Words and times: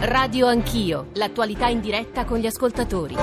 Radio 0.00 0.46
Anch'io, 0.46 1.08
l'attualità 1.14 1.66
in 1.66 1.80
diretta 1.80 2.24
con 2.24 2.38
gli 2.38 2.46
ascoltatori. 2.46 3.16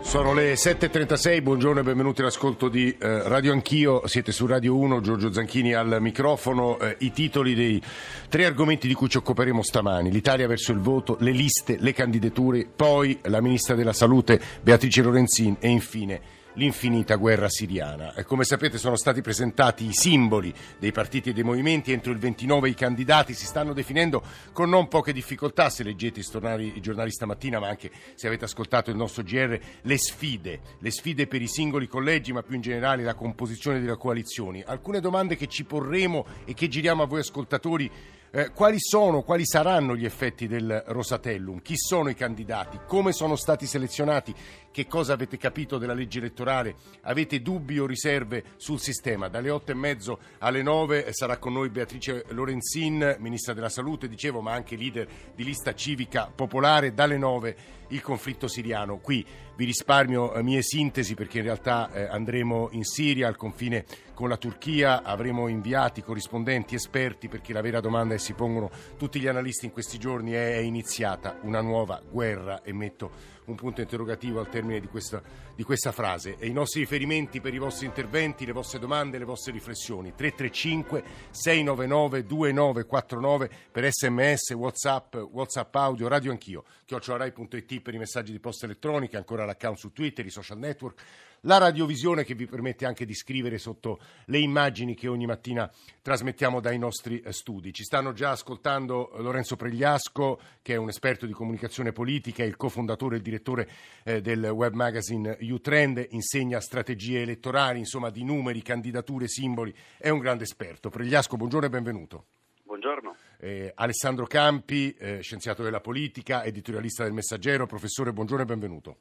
Sono 0.00 0.34
le 0.34 0.54
7.36, 0.54 1.40
buongiorno 1.40 1.80
e 1.80 1.82
benvenuti 1.84 2.20
all'ascolto 2.20 2.68
di 2.68 2.88
eh, 2.98 3.28
Radio 3.28 3.52
Anch'io, 3.52 4.08
siete 4.08 4.32
su 4.32 4.44
Radio 4.44 4.76
1, 4.76 5.00
Giorgio 5.02 5.32
Zanchini 5.32 5.72
al 5.72 5.98
microfono, 6.00 6.80
eh, 6.80 6.96
i 7.00 7.12
titoli 7.12 7.54
dei 7.54 7.80
tre 8.28 8.44
argomenti 8.44 8.88
di 8.88 8.94
cui 8.94 9.08
ci 9.08 9.18
occuperemo 9.18 9.62
stamani, 9.62 10.10
l'Italia 10.10 10.48
verso 10.48 10.72
il 10.72 10.80
voto, 10.80 11.16
le 11.20 11.30
liste, 11.30 11.76
le 11.78 11.92
candidature, 11.92 12.66
poi 12.66 13.20
la 13.22 13.40
Ministra 13.40 13.76
della 13.76 13.92
Salute 13.92 14.40
Beatrice 14.62 15.00
Lorenzin 15.00 15.58
e 15.60 15.68
infine 15.68 16.20
l'infinita 16.56 17.16
guerra 17.16 17.48
siriana. 17.48 18.12
Come 18.24 18.44
sapete 18.44 18.78
sono 18.78 18.96
stati 18.96 19.22
presentati 19.22 19.86
i 19.86 19.92
simboli 19.92 20.52
dei 20.78 20.92
partiti 20.92 21.30
e 21.30 21.32
dei 21.32 21.42
movimenti, 21.42 21.92
entro 21.92 22.12
il 22.12 22.18
29 22.18 22.68
i 22.68 22.74
candidati 22.74 23.32
si 23.34 23.46
stanno 23.46 23.72
definendo 23.72 24.22
con 24.52 24.68
non 24.68 24.88
poche 24.88 25.12
difficoltà, 25.12 25.70
se 25.70 25.82
leggete 25.82 26.20
i 26.20 26.80
giornali, 26.80 27.10
stamattina, 27.10 27.58
ma 27.58 27.68
anche 27.68 27.90
se 28.14 28.26
avete 28.26 28.44
ascoltato 28.44 28.90
il 28.90 28.96
nostro 28.96 29.22
GR, 29.22 29.58
le 29.82 29.98
sfide, 29.98 30.60
le 30.78 30.90
sfide 30.90 31.26
per 31.26 31.42
i 31.42 31.48
singoli 31.48 31.86
collegi, 31.86 32.32
ma 32.32 32.42
più 32.42 32.56
in 32.56 32.62
generale 32.62 33.02
la 33.02 33.14
composizione 33.14 33.80
delle 33.80 33.96
coalizioni. 33.96 34.62
Alcune 34.66 35.00
domande 35.00 35.36
che 35.36 35.46
ci 35.46 35.64
porremo 35.64 36.26
e 36.44 36.54
che 36.54 36.68
giriamo 36.68 37.02
a 37.02 37.06
voi 37.06 37.20
ascoltatori 37.20 37.90
eh, 38.36 38.50
quali 38.50 38.76
sono, 38.78 39.22
quali 39.22 39.46
saranno 39.46 39.96
gli 39.96 40.04
effetti 40.04 40.46
del 40.46 40.84
Rosatellum? 40.88 41.62
Chi 41.62 41.74
sono 41.74 42.10
i 42.10 42.14
candidati? 42.14 42.80
Come 42.86 43.12
sono 43.12 43.34
stati 43.34 43.66
selezionati? 43.66 44.34
Che 44.76 44.86
cosa 44.88 45.14
avete 45.14 45.38
capito 45.38 45.78
della 45.78 45.94
legge 45.94 46.18
elettorale? 46.18 46.74
Avete 47.04 47.40
dubbi 47.40 47.78
o 47.78 47.86
riserve 47.86 48.44
sul 48.56 48.78
sistema? 48.78 49.28
Dalle 49.28 49.48
otto 49.48 49.70
e 49.70 49.74
mezzo 49.74 50.18
alle 50.40 50.60
nove 50.60 51.14
sarà 51.14 51.38
con 51.38 51.54
noi 51.54 51.70
Beatrice 51.70 52.26
Lorenzin, 52.28 53.16
Ministra 53.20 53.54
della 53.54 53.70
Salute, 53.70 54.06
dicevo, 54.06 54.42
ma 54.42 54.52
anche 54.52 54.76
leader 54.76 55.08
di 55.34 55.44
lista 55.44 55.74
civica 55.74 56.30
popolare. 56.30 56.92
Dalle 56.92 57.16
nove 57.16 57.56
il 57.88 58.02
conflitto 58.02 58.48
siriano. 58.48 58.98
Qui 58.98 59.24
vi 59.56 59.64
risparmio 59.64 60.34
eh, 60.34 60.42
mie 60.42 60.60
sintesi 60.60 61.14
perché 61.14 61.38
in 61.38 61.44
realtà 61.44 61.90
eh, 61.92 62.02
andremo 62.02 62.68
in 62.72 62.84
Siria 62.84 63.28
al 63.28 63.36
confine 63.36 63.84
con 64.12 64.28
la 64.28 64.36
Turchia, 64.36 65.02
avremo 65.02 65.48
inviati 65.48 66.02
corrispondenti 66.02 66.74
esperti 66.74 67.28
perché 67.28 67.52
la 67.52 67.60
vera 67.60 67.80
domanda 67.80 68.14
che 68.14 68.20
si 68.20 68.34
pongono 68.34 68.70
tutti 68.98 69.20
gli 69.20 69.26
analisti 69.26 69.66
in 69.66 69.72
questi 69.72 69.98
giorni 69.98 70.32
è 70.32 70.54
è 70.56 70.58
iniziata 70.58 71.38
una 71.42 71.60
nuova 71.60 72.02
guerra 72.08 72.62
e 72.62 72.72
metto 72.72 73.34
un 73.46 73.54
punto 73.54 73.80
interrogativo 73.80 74.40
al 74.40 74.48
termine 74.48 74.80
di 74.80 74.86
questa, 74.86 75.22
di 75.54 75.62
questa 75.62 75.92
frase. 75.92 76.36
E 76.38 76.46
i 76.46 76.52
nostri 76.52 76.80
riferimenti 76.80 77.40
per 77.40 77.54
i 77.54 77.58
vostri 77.58 77.86
interventi, 77.86 78.46
le 78.46 78.52
vostre 78.52 78.78
domande, 78.78 79.18
le 79.18 79.24
vostre 79.24 79.52
riflessioni. 79.52 80.14
335 80.14 81.04
699 81.30 82.24
2949 82.24 83.50
per 83.70 83.90
sms, 83.90 84.50
whatsapp, 84.50 85.14
whatsapp 85.30 85.74
audio, 85.74 86.08
radio 86.08 86.30
anch'io, 86.30 86.64
chiocciorai.it 86.84 87.80
per 87.80 87.94
i 87.94 87.98
messaggi 87.98 88.32
di 88.32 88.40
posta 88.40 88.66
elettronica, 88.66 89.18
ancora 89.18 89.44
l'account 89.44 89.78
su 89.78 89.92
Twitter, 89.92 90.24
i 90.24 90.30
social 90.30 90.58
network 90.58 91.02
la 91.46 91.58
radiovisione 91.58 92.24
che 92.24 92.34
vi 92.34 92.46
permette 92.46 92.86
anche 92.86 93.04
di 93.04 93.14
scrivere 93.14 93.58
sotto 93.58 93.98
le 94.26 94.38
immagini 94.38 94.94
che 94.94 95.08
ogni 95.08 95.26
mattina 95.26 95.70
trasmettiamo 96.02 96.60
dai 96.60 96.78
nostri 96.78 97.20
eh, 97.20 97.32
studi. 97.32 97.72
Ci 97.72 97.84
stanno 97.84 98.12
già 98.12 98.30
ascoltando 98.30 99.12
Lorenzo 99.18 99.56
Pregliasco, 99.56 100.40
che 100.60 100.74
è 100.74 100.76
un 100.76 100.88
esperto 100.88 101.24
di 101.24 101.32
comunicazione 101.32 101.92
politica, 101.92 102.44
il 102.44 102.56
cofondatore 102.56 103.14
e 103.14 103.18
il 103.18 103.24
direttore 103.24 103.68
eh, 104.04 104.20
del 104.20 104.44
web 104.44 104.74
magazine 104.74 105.38
Utrend, 105.40 106.04
insegna 106.10 106.60
strategie 106.60 107.22
elettorali, 107.22 107.78
insomma 107.78 108.10
di 108.10 108.24
numeri, 108.24 108.60
candidature, 108.62 109.28
simboli, 109.28 109.74
è 109.98 110.08
un 110.08 110.18
grande 110.18 110.44
esperto. 110.44 110.90
Pregliasco, 110.90 111.36
buongiorno 111.36 111.66
e 111.66 111.70
benvenuto. 111.70 112.24
Buongiorno. 112.64 113.14
Eh, 113.38 113.70
Alessandro 113.76 114.26
Campi, 114.26 114.92
eh, 114.94 115.20
scienziato 115.20 115.62
della 115.62 115.80
politica, 115.80 116.42
editorialista 116.42 117.04
del 117.04 117.12
Messaggero, 117.12 117.66
professore, 117.66 118.12
buongiorno 118.12 118.42
e 118.42 118.46
benvenuto. 118.46 118.96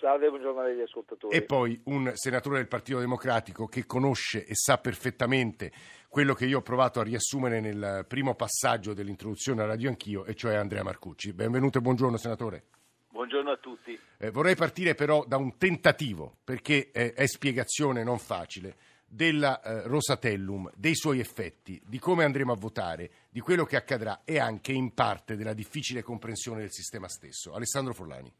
Salve, 0.00 0.30
buongiorno 0.30 0.60
agli 0.60 0.80
ascoltatori. 0.80 1.36
E 1.36 1.42
poi 1.42 1.78
un 1.84 2.10
senatore 2.14 2.56
del 2.56 2.68
Partito 2.68 3.00
Democratico 3.00 3.66
che 3.66 3.84
conosce 3.84 4.46
e 4.46 4.54
sa 4.54 4.78
perfettamente 4.78 5.70
quello 6.08 6.32
che 6.32 6.46
io 6.46 6.58
ho 6.58 6.62
provato 6.62 7.00
a 7.00 7.02
riassumere 7.02 7.60
nel 7.60 8.06
primo 8.08 8.34
passaggio 8.34 8.94
dell'introduzione 8.94 9.60
alla 9.60 9.72
radio 9.72 9.90
anch'io, 9.90 10.24
e 10.24 10.34
cioè 10.34 10.54
Andrea 10.54 10.82
Marcucci. 10.82 11.34
Benvenuto 11.34 11.76
e 11.76 11.80
buongiorno, 11.82 12.16
senatore. 12.16 12.64
Buongiorno 13.10 13.50
a 13.50 13.58
tutti. 13.58 14.00
Eh, 14.16 14.30
vorrei 14.30 14.54
partire 14.54 14.94
però 14.94 15.22
da 15.26 15.36
un 15.36 15.58
tentativo, 15.58 16.38
perché 16.44 16.90
eh, 16.92 17.12
è 17.12 17.26
spiegazione 17.26 18.02
non 18.02 18.18
facile, 18.18 18.76
della 19.06 19.60
eh, 19.60 19.82
Rosatellum, 19.86 20.70
dei 20.76 20.94
suoi 20.94 21.20
effetti, 21.20 21.78
di 21.84 21.98
come 21.98 22.24
andremo 22.24 22.52
a 22.52 22.56
votare, 22.56 23.10
di 23.28 23.40
quello 23.40 23.66
che 23.66 23.76
accadrà 23.76 24.22
e 24.24 24.38
anche 24.38 24.72
in 24.72 24.94
parte 24.94 25.36
della 25.36 25.52
difficile 25.52 26.00
comprensione 26.00 26.60
del 26.60 26.72
sistema 26.72 27.06
stesso. 27.06 27.52
Alessandro 27.52 27.92
Forlani. 27.92 28.32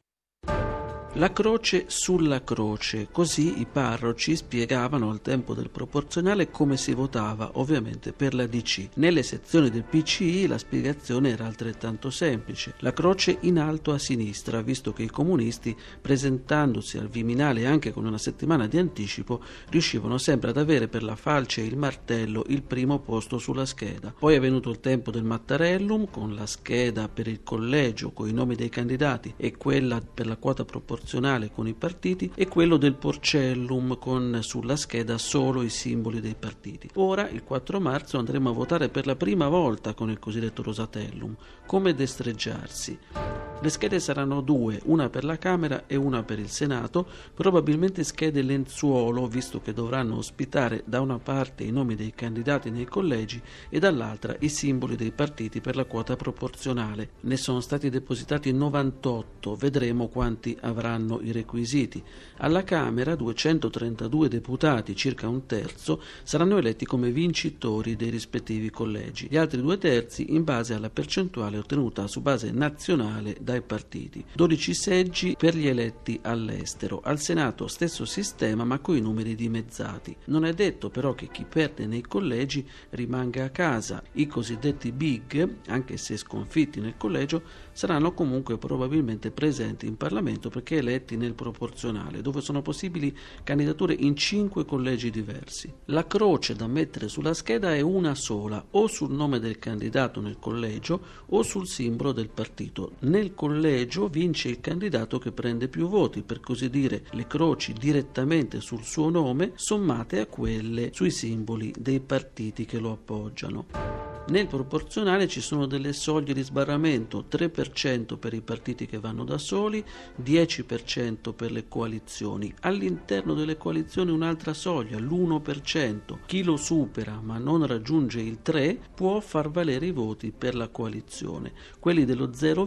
La 1.14 1.32
croce 1.32 1.86
sulla 1.88 2.44
croce, 2.44 3.08
così 3.10 3.60
i 3.60 3.66
parroci 3.66 4.36
spiegavano 4.36 5.10
al 5.10 5.20
tempo 5.20 5.54
del 5.54 5.68
proporzionale 5.68 6.52
come 6.52 6.76
si 6.76 6.94
votava, 6.94 7.50
ovviamente 7.54 8.12
per 8.12 8.32
la 8.32 8.46
DC. 8.46 8.90
Nelle 8.94 9.24
sezioni 9.24 9.70
del 9.70 9.82
PCI 9.82 10.46
la 10.46 10.56
spiegazione 10.56 11.30
era 11.30 11.46
altrettanto 11.46 12.10
semplice. 12.10 12.74
La 12.78 12.92
croce 12.92 13.38
in 13.40 13.58
alto 13.58 13.90
a 13.90 13.98
sinistra, 13.98 14.62
visto 14.62 14.92
che 14.92 15.02
i 15.02 15.10
comunisti, 15.10 15.76
presentandosi 16.00 16.96
al 16.96 17.08
Viminale 17.08 17.66
anche 17.66 17.90
con 17.90 18.06
una 18.06 18.16
settimana 18.16 18.68
di 18.68 18.78
anticipo, 18.78 19.42
riuscivano 19.70 20.16
sempre 20.16 20.50
ad 20.50 20.58
avere 20.58 20.86
per 20.86 21.02
la 21.02 21.16
falce 21.16 21.60
e 21.60 21.66
il 21.66 21.76
martello 21.76 22.44
il 22.46 22.62
primo 22.62 23.00
posto 23.00 23.38
sulla 23.38 23.66
scheda. 23.66 24.14
Poi 24.16 24.36
è 24.36 24.40
venuto 24.40 24.70
il 24.70 24.78
tempo 24.78 25.10
del 25.10 25.24
Mattarellum, 25.24 26.08
con 26.08 26.36
la 26.36 26.46
scheda 26.46 27.08
per 27.08 27.26
il 27.26 27.42
collegio, 27.42 28.12
con 28.12 28.28
i 28.28 28.32
nomi 28.32 28.54
dei 28.54 28.68
candidati 28.68 29.34
e 29.36 29.56
quella 29.56 30.00
per 30.00 30.28
la 30.28 30.36
quota 30.36 30.64
proporzionale 30.64 30.98
proporzionale 31.00 31.50
con 31.50 31.66
i 31.66 31.72
partiti 31.72 32.30
e 32.34 32.46
quello 32.46 32.76
del 32.76 32.94
Porcellum 32.94 33.98
con 33.98 34.40
sulla 34.42 34.76
scheda 34.76 35.16
solo 35.16 35.62
i 35.62 35.70
simboli 35.70 36.20
dei 36.20 36.36
partiti. 36.38 36.90
Ora, 36.94 37.28
il 37.28 37.42
4 37.42 37.80
marzo, 37.80 38.18
andremo 38.18 38.50
a 38.50 38.52
votare 38.52 38.90
per 38.90 39.06
la 39.06 39.16
prima 39.16 39.48
volta 39.48 39.94
con 39.94 40.10
il 40.10 40.18
cosiddetto 40.18 40.62
Rosatellum. 40.62 41.34
Come 41.66 41.94
destreggiarsi? 41.94 43.39
Le 43.62 43.68
schede 43.68 44.00
saranno 44.00 44.40
due, 44.40 44.80
una 44.84 45.10
per 45.10 45.22
la 45.22 45.36
Camera 45.36 45.84
e 45.86 45.94
una 45.94 46.22
per 46.22 46.38
il 46.38 46.48
Senato, 46.48 47.06
probabilmente 47.34 48.02
schede 48.04 48.40
lenzuolo, 48.40 49.26
visto 49.26 49.60
che 49.60 49.74
dovranno 49.74 50.16
ospitare 50.16 50.82
da 50.86 51.02
una 51.02 51.18
parte 51.18 51.64
i 51.64 51.70
nomi 51.70 51.94
dei 51.94 52.14
candidati 52.14 52.70
nei 52.70 52.86
collegi 52.86 53.38
e 53.68 53.78
dall'altra 53.78 54.34
i 54.38 54.48
simboli 54.48 54.96
dei 54.96 55.10
partiti 55.10 55.60
per 55.60 55.76
la 55.76 55.84
quota 55.84 56.16
proporzionale. 56.16 57.10
Ne 57.20 57.36
sono 57.36 57.60
stati 57.60 57.90
depositati 57.90 58.50
98, 58.50 59.54
vedremo 59.56 60.08
quanti 60.08 60.56
avranno 60.62 61.20
i 61.20 61.30
requisiti. 61.30 62.02
Alla 62.38 62.64
Camera 62.64 63.14
232 63.14 64.28
deputati, 64.28 64.96
circa 64.96 65.28
un 65.28 65.44
terzo, 65.44 66.00
saranno 66.22 66.56
eletti 66.56 66.86
come 66.86 67.10
vincitori 67.10 67.94
dei 67.94 68.08
rispettivi 68.08 68.70
collegi, 68.70 69.26
gli 69.28 69.36
altri 69.36 69.60
due 69.60 69.76
terzi 69.76 70.32
in 70.32 70.44
base 70.44 70.72
alla 70.72 70.88
percentuale 70.88 71.58
ottenuta 71.58 72.06
su 72.06 72.22
base 72.22 72.50
nazionale 72.52 73.36
dai 73.50 73.62
partiti. 73.62 74.24
12 74.34 74.74
seggi 74.74 75.36
per 75.36 75.56
gli 75.56 75.66
eletti 75.66 76.18
all'estero. 76.22 77.00
Al 77.02 77.18
Senato 77.18 77.66
stesso 77.66 78.04
sistema 78.04 78.64
ma 78.64 78.78
con 78.78 78.96
i 78.96 79.00
numeri 79.00 79.34
dimezzati. 79.34 80.16
Non 80.26 80.44
è 80.44 80.52
detto 80.52 80.88
però 80.88 81.14
che 81.14 81.28
chi 81.28 81.44
perde 81.44 81.86
nei 81.86 82.02
collegi 82.02 82.66
rimanga 82.90 83.44
a 83.44 83.50
casa. 83.50 84.02
I 84.12 84.26
cosiddetti 84.26 84.92
big, 84.92 85.56
anche 85.66 85.96
se 85.96 86.16
sconfitti 86.16 86.80
nel 86.80 86.96
collegio, 86.96 87.42
saranno 87.80 88.12
comunque 88.12 88.58
probabilmente 88.58 89.30
presenti 89.30 89.86
in 89.86 89.96
Parlamento 89.96 90.50
perché 90.50 90.76
eletti 90.76 91.16
nel 91.16 91.32
proporzionale, 91.32 92.20
dove 92.20 92.42
sono 92.42 92.60
possibili 92.60 93.16
candidature 93.42 93.94
in 93.98 94.14
5 94.14 94.66
collegi 94.66 95.08
diversi. 95.08 95.72
La 95.86 96.06
croce 96.06 96.54
da 96.54 96.66
mettere 96.66 97.08
sulla 97.08 97.32
scheda 97.32 97.74
è 97.74 97.80
una 97.80 98.14
sola, 98.14 98.62
o 98.72 98.86
sul 98.86 99.12
nome 99.12 99.38
del 99.38 99.58
candidato 99.58 100.20
nel 100.20 100.36
collegio 100.38 101.00
o 101.28 101.42
sul 101.42 101.66
simbolo 101.66 102.12
del 102.12 102.28
partito. 102.28 102.96
Nel 102.98 103.32
collegio 103.32 104.08
vince 104.08 104.50
il 104.50 104.60
candidato 104.60 105.18
che 105.18 105.32
prende 105.32 105.68
più 105.68 105.88
voti, 105.88 106.20
per 106.20 106.40
così 106.40 106.68
dire 106.68 107.06
le 107.12 107.26
croci 107.26 107.72
direttamente 107.72 108.60
sul 108.60 108.84
suo 108.84 109.08
nome 109.08 109.52
sommate 109.54 110.20
a 110.20 110.26
quelle 110.26 110.90
sui 110.92 111.10
simboli 111.10 111.72
dei 111.78 112.00
partiti 112.00 112.66
che 112.66 112.78
lo 112.78 112.90
appoggiano. 112.90 114.09
Nel 114.30 114.46
proporzionale 114.46 115.26
ci 115.26 115.40
sono 115.40 115.66
delle 115.66 115.92
soglie 115.92 116.32
di 116.32 116.42
sbarramento, 116.42 117.24
3% 117.28 118.16
per 118.16 118.32
i 118.32 118.42
partiti 118.42 118.86
che 118.86 119.00
vanno 119.00 119.24
da 119.24 119.38
soli, 119.38 119.84
10% 120.22 121.32
per 121.34 121.50
le 121.50 121.66
coalizioni. 121.66 122.54
All'interno 122.60 123.34
delle 123.34 123.56
coalizioni 123.56 124.12
un'altra 124.12 124.54
soglia, 124.54 125.00
l'1%. 125.00 126.18
Chi 126.26 126.44
lo 126.44 126.56
supera 126.56 127.20
ma 127.20 127.38
non 127.38 127.66
raggiunge 127.66 128.20
il 128.20 128.38
3 128.40 128.78
può 128.94 129.18
far 129.18 129.50
valere 129.50 129.86
i 129.86 129.90
voti 129.90 130.30
per 130.30 130.54
la 130.54 130.68
coalizione. 130.68 131.52
Quelli 131.80 132.04
dello 132.04 132.32
0, 132.32 132.66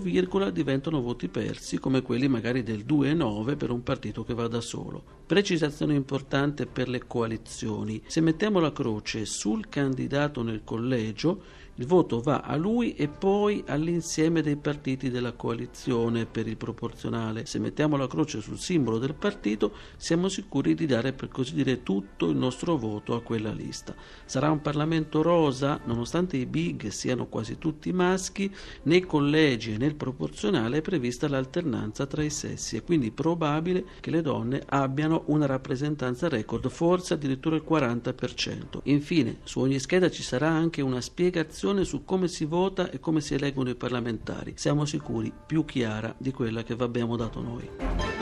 diventano 0.52 1.02
voti 1.02 1.30
persi 1.30 1.80
come 1.80 2.02
quelli 2.02 2.28
magari 2.28 2.64
del 2.64 2.84
2,9 2.86 3.56
per 3.56 3.72
un 3.72 3.84
partito 3.84 4.26
che 4.26 4.34
va 4.34 4.50
da 4.50 4.60
solo. 4.60 5.22
Precisazione 5.34 5.96
importante 5.96 6.68
per 6.68 6.88
le 6.88 7.08
coalizioni. 7.08 8.00
Se 8.06 8.22
mettiamo 8.22 8.60
la 8.60 8.72
croce 8.72 9.26
sul 9.26 9.68
candidato 9.68 10.44
nel 10.44 10.62
collegio, 10.64 11.42
il 11.76 11.88
voto 11.88 12.20
va 12.20 12.42
a 12.42 12.56
lui 12.56 12.94
e 12.94 13.08
poi 13.08 13.64
all'insieme 13.66 14.44
dei 14.44 14.58
partiti 14.58 15.10
della 15.10 15.32
coalizione 15.32 16.28
per 16.28 16.48
il 16.48 16.56
proporzionale. 16.56 17.48
Se 17.48 17.58
mettiamo 17.58 17.98
la 17.98 18.08
croce 18.08 18.42
sul 18.42 18.60
simbolo 18.60 19.00
del 19.00 19.16
partito, 19.16 19.74
siamo 19.98 20.30
sicuri 20.30 20.76
di 20.76 20.86
dare 20.86 21.14
per 21.14 21.30
così 21.30 21.56
dire 21.56 21.82
tutto 21.82 22.30
il 22.30 22.38
nostro 22.38 22.78
voto 22.78 23.16
a 23.16 23.24
quella 23.24 23.52
lista. 23.52 23.96
Sarà 24.26 24.52
un 24.52 24.62
Parlamento 24.62 25.24
rosa, 25.24 25.80
nonostante 25.86 26.38
i 26.38 26.46
big 26.46 26.90
siano 26.90 27.26
quasi 27.26 27.58
tutti 27.58 27.92
maschi, 27.92 28.54
nei 28.84 29.02
collegi 29.02 29.74
e 29.74 29.78
nel 29.78 29.96
proporzionale 29.96 30.78
è 30.78 30.82
prevista 30.82 31.28
l'alternanza 31.28 32.06
tra 32.06 32.24
i 32.24 32.30
sessi 32.30 32.76
e 32.76 32.84
quindi 32.84 33.10
probabile 33.10 33.84
che 34.00 34.12
le 34.12 34.22
donne 34.22 34.62
abbiano 34.68 35.24
una 35.28 35.48
rappresentanza 35.48 36.30
record, 36.30 36.70
forse 36.70 37.16
addirittura 37.16 37.56
il 37.56 37.64
40%. 37.68 38.82
Infine, 38.84 39.40
su 39.44 39.60
ogni 39.60 39.80
scheda 39.80 40.12
ci 40.12 40.22
sarà 40.22 40.50
anche 40.50 40.82
una 40.82 41.02
spiegazione 41.02 41.62
su 41.84 42.04
come 42.04 42.28
si 42.28 42.44
vota 42.44 42.90
e 42.90 43.00
come 43.00 43.22
si 43.22 43.36
eleggono 43.36 43.70
i 43.70 43.76
parlamentari. 43.76 44.54
Siamo 44.58 44.86
sicuri 44.86 45.32
più 45.46 45.64
chiara 45.64 46.14
di 46.18 46.32
quella 46.32 46.62
che 46.62 46.76
vi 46.76 46.84
abbiamo 46.84 47.16
dato 47.16 47.42
noi 47.42 48.13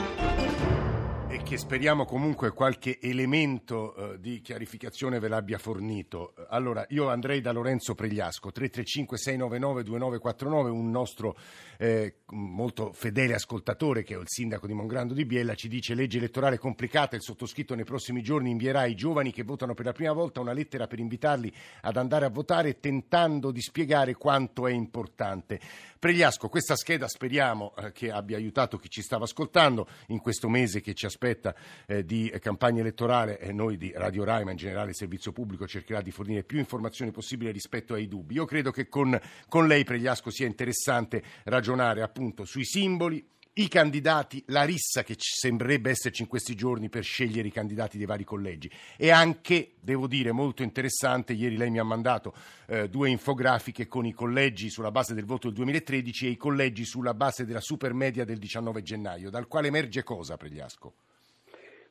che 1.42 1.58
speriamo 1.58 2.04
comunque 2.04 2.52
qualche 2.52 2.98
elemento 3.00 3.94
eh, 3.94 4.20
di 4.20 4.40
chiarificazione 4.40 5.18
ve 5.18 5.28
l'abbia 5.28 5.58
fornito. 5.58 6.34
Allora, 6.48 6.84
io 6.90 7.08
andrei 7.08 7.40
da 7.40 7.52
Lorenzo 7.52 7.94
Pregliasco, 7.94 8.50
335-699-2949, 8.54 10.68
un 10.68 10.90
nostro 10.90 11.36
eh, 11.78 12.16
molto 12.30 12.92
fedele 12.92 13.34
ascoltatore 13.34 14.02
che 14.02 14.14
è 14.14 14.18
il 14.18 14.26
sindaco 14.26 14.66
di 14.66 14.72
Mongrando 14.72 15.14
di 15.14 15.24
Biella, 15.24 15.54
ci 15.54 15.68
dice 15.68 15.94
legge 15.94 16.18
elettorale 16.18 16.58
complicata, 16.58 17.16
il 17.16 17.22
sottoscritto 17.22 17.74
nei 17.74 17.84
prossimi 17.84 18.22
giorni 18.22 18.50
invierà 18.50 18.80
ai 18.80 18.94
giovani 18.94 19.32
che 19.32 19.42
votano 19.42 19.74
per 19.74 19.86
la 19.86 19.92
prima 19.92 20.12
volta 20.12 20.40
una 20.40 20.52
lettera 20.52 20.86
per 20.86 20.98
invitarli 20.98 21.52
ad 21.82 21.96
andare 21.96 22.26
a 22.26 22.30
votare 22.30 22.80
tentando 22.80 23.50
di 23.50 23.60
spiegare 23.60 24.14
quanto 24.14 24.66
è 24.66 24.72
importante. 24.72 25.60
Pregliasco, 26.02 26.48
questa 26.48 26.74
scheda 26.74 27.06
speriamo 27.06 27.76
eh, 27.76 27.92
che 27.92 28.10
abbia 28.10 28.36
aiutato 28.36 28.76
chi 28.76 28.90
ci 28.90 29.02
stava 29.02 29.22
ascoltando 29.22 29.86
in 30.08 30.18
questo 30.18 30.48
mese 30.48 30.80
che 30.80 30.94
ci 30.94 31.06
aspetta 31.06 31.54
eh, 31.86 32.04
di 32.04 32.28
campagna 32.40 32.80
elettorale 32.80 33.38
e 33.38 33.52
noi 33.52 33.76
di 33.76 33.92
Radio 33.94 34.24
Rai, 34.24 34.42
ma 34.42 34.50
in 34.50 34.56
generale 34.56 34.88
il 34.88 34.96
servizio 34.96 35.30
pubblico 35.30 35.64
cercherà 35.64 36.00
di 36.00 36.10
fornire 36.10 36.42
più 36.42 36.58
informazioni 36.58 37.12
possibili 37.12 37.52
rispetto 37.52 37.94
ai 37.94 38.08
dubbi. 38.08 38.34
Io 38.34 38.46
credo 38.46 38.72
che 38.72 38.88
con, 38.88 39.16
con 39.48 39.68
lei, 39.68 39.84
Pregliasco, 39.84 40.32
sia 40.32 40.48
interessante 40.48 41.22
ragionare 41.44 42.02
appunto 42.02 42.44
sui 42.44 42.64
simboli, 42.64 43.24
i 43.54 43.68
candidati, 43.68 44.42
la 44.46 44.64
rissa 44.64 45.02
che 45.02 45.14
sembrerebbe 45.18 45.90
esserci 45.90 46.22
in 46.22 46.28
questi 46.28 46.54
giorni 46.54 46.88
per 46.88 47.02
scegliere 47.02 47.48
i 47.48 47.52
candidati 47.52 47.98
dei 47.98 48.06
vari 48.06 48.24
collegi 48.24 48.70
e 48.96 49.10
anche, 49.10 49.72
devo 49.78 50.06
dire, 50.06 50.32
molto 50.32 50.62
interessante, 50.62 51.34
ieri 51.34 51.58
lei 51.58 51.68
mi 51.68 51.78
ha 51.78 51.84
mandato 51.84 52.32
eh, 52.66 52.88
due 52.88 53.10
infografiche 53.10 53.88
con 53.88 54.06
i 54.06 54.12
collegi 54.12 54.70
sulla 54.70 54.90
base 54.90 55.12
del 55.12 55.26
voto 55.26 55.48
del 55.48 55.56
2013 55.56 56.26
e 56.26 56.30
i 56.30 56.36
collegi 56.36 56.84
sulla 56.84 57.12
base 57.12 57.44
della 57.44 57.60
supermedia 57.60 58.24
del 58.24 58.38
19 58.38 58.82
gennaio, 58.82 59.28
dal 59.28 59.46
quale 59.46 59.68
emerge 59.68 60.02
cosa, 60.02 60.38
Pregliasco? 60.38 60.94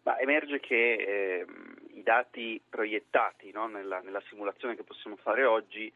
Ma 0.03 0.17
emerge 0.19 0.59
che 0.59 0.93
eh, 0.93 1.45
i 1.93 2.01
dati 2.01 2.59
proiettati 2.67 3.51
no, 3.51 3.67
nella, 3.67 3.99
nella 3.99 4.23
simulazione 4.27 4.75
che 4.75 4.83
possiamo 4.83 5.15
fare 5.17 5.45
oggi 5.45 5.93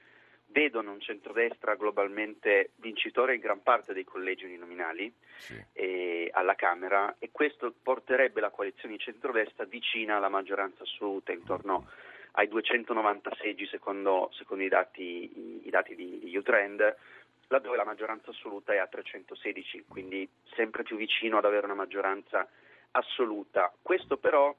vedono 0.48 0.92
un 0.92 1.02
centrodestra 1.02 1.76
globalmente 1.76 2.72
vincitore 2.78 3.36
in 3.36 3.42
gran 3.42 3.62
parte 3.62 3.94
dei 3.94 4.04
collegi 4.04 4.46
uninominali 4.46 5.14
sì. 5.38 6.30
alla 6.32 6.56
Camera 6.56 7.16
e 7.20 7.30
questo 7.32 7.74
porterebbe 7.82 8.40
la 8.40 8.52
coalizione 8.52 8.96
di 8.96 9.04
centrodestra 9.04 9.66
vicina 9.66 10.16
alla 10.18 10.30
maggioranza 10.30 10.84
assoluta, 10.84 11.32
intorno 11.32 11.90
ai 12.36 12.48
290 12.48 13.32
seggi 13.42 13.66
secondo, 13.68 14.30
secondo 14.34 14.64
i, 14.64 14.70
dati, 14.70 15.62
i, 15.66 15.70
dati, 15.70 15.96
di, 15.96 16.20
di 16.20 16.36
Utrend, 16.36 16.96
laddove 17.48 17.78
la 17.78 17.86
maggioranza 17.86 18.32
assoluta 18.32 18.74
è 18.74 18.78
a 18.78 18.88
316, 18.88 19.86
quindi 19.88 20.28
sempre 20.56 20.84
più 20.84 20.98
vicino 20.98 21.38
ad 21.38 21.46
avere 21.46 21.66
una 21.66 21.76
maggioranza 21.76 22.48
assoluta. 22.92 23.74
Questo 23.82 24.18
però 24.18 24.54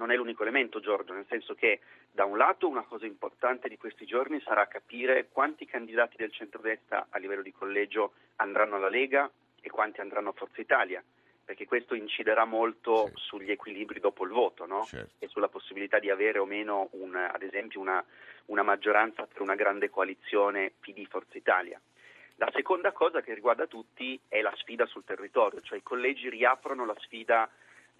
non 0.00 0.10
è 0.10 0.16
l'unico 0.16 0.42
elemento, 0.42 0.80
Giorgio, 0.80 1.12
nel 1.12 1.26
senso 1.28 1.54
che 1.54 1.80
da 2.10 2.24
un 2.24 2.38
lato 2.38 2.66
una 2.66 2.84
cosa 2.84 3.04
importante 3.04 3.68
di 3.68 3.76
questi 3.76 4.06
giorni 4.06 4.40
sarà 4.40 4.66
capire 4.66 5.28
quanti 5.30 5.66
candidati 5.66 6.16
del 6.16 6.32
centrodestra 6.32 7.08
a 7.10 7.18
livello 7.18 7.42
di 7.42 7.52
collegio 7.52 8.14
andranno 8.36 8.76
alla 8.76 8.88
Lega 8.88 9.30
e 9.60 9.68
quanti 9.68 10.00
andranno 10.00 10.30
a 10.30 10.32
Forza 10.32 10.58
Italia, 10.62 11.04
perché 11.44 11.66
questo 11.66 11.94
inciderà 11.94 12.46
molto 12.46 13.08
sì. 13.08 13.12
sugli 13.16 13.50
equilibri 13.50 14.00
dopo 14.00 14.24
il 14.24 14.30
voto 14.30 14.64
no? 14.64 14.84
certo. 14.84 15.16
e 15.18 15.28
sulla 15.28 15.48
possibilità 15.48 15.98
di 15.98 16.08
avere 16.08 16.38
o 16.38 16.46
meno, 16.46 16.88
un, 16.92 17.14
ad 17.14 17.42
esempio, 17.42 17.78
una, 17.78 18.02
una 18.46 18.62
maggioranza 18.62 19.26
per 19.26 19.42
una 19.42 19.54
grande 19.54 19.90
coalizione 19.90 20.72
PD-Forza 20.80 21.36
Italia. 21.36 21.78
La 22.36 22.50
seconda 22.54 22.92
cosa 22.92 23.20
che 23.20 23.34
riguarda 23.34 23.66
tutti 23.66 24.18
è 24.26 24.40
la 24.40 24.54
sfida 24.56 24.86
sul 24.86 25.04
territorio, 25.04 25.60
cioè 25.60 25.76
i 25.76 25.82
collegi 25.82 26.30
riaprono 26.30 26.86
la 26.86 26.96
sfida 27.00 27.50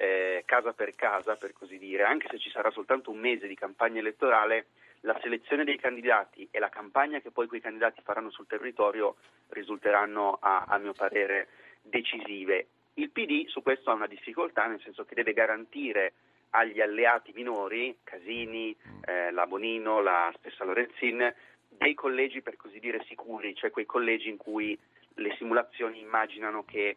eh, 0.01 0.45
casa 0.47 0.73
per 0.73 0.95
casa, 0.95 1.37
per 1.37 1.53
così 1.53 1.77
dire, 1.77 2.05
anche 2.05 2.27
se 2.31 2.39
ci 2.39 2.49
sarà 2.49 2.71
soltanto 2.71 3.11
un 3.11 3.19
mese 3.19 3.47
di 3.47 3.55
campagna 3.55 3.99
elettorale, 3.99 4.69
la 5.01 5.19
selezione 5.21 5.63
dei 5.63 5.77
candidati 5.77 6.49
e 6.51 6.59
la 6.59 6.71
campagna 6.71 7.21
che 7.21 7.31
poi 7.31 7.47
quei 7.47 7.61
candidati 7.61 8.01
faranno 8.03 8.31
sul 8.31 8.47
territorio 8.47 9.17
risulteranno, 9.49 10.39
a, 10.41 10.65
a 10.67 10.79
mio 10.79 10.95
parere, 10.95 11.49
decisive. 11.83 12.69
Il 12.95 13.11
PD 13.11 13.47
su 13.49 13.63
questo 13.63 13.91
ha 13.91 13.95
una 13.95 14.07
difficoltà, 14.07 14.67
nel 14.67 14.81
senso 14.81 15.05
che 15.05 15.15
deve 15.15 15.35
garantire 15.35 16.15
agli 16.51 16.81
alleati 16.81 17.33
minori, 17.35 17.99
Casini, 18.03 18.75
eh, 19.05 19.31
la 19.33 19.47
Bonino, 19.47 20.01
la 20.01 20.33
stessa 20.39 20.65
Lorenzin, 20.65 21.31
dei 21.69 21.93
collegi 21.93 22.41
per 22.41 22.57
così 22.57 22.81
dire 22.81 23.05
sicuri, 23.05 23.55
cioè 23.55 23.71
quei 23.71 23.85
collegi 23.85 24.31
in 24.31 24.39
cui 24.39 24.79
le 25.17 25.35
simulazioni 25.37 26.01
immaginano 26.01 26.65
che 26.65 26.97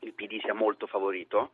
il 0.00 0.12
PD 0.12 0.40
sia 0.40 0.52
molto 0.52 0.88
favorito 0.88 1.52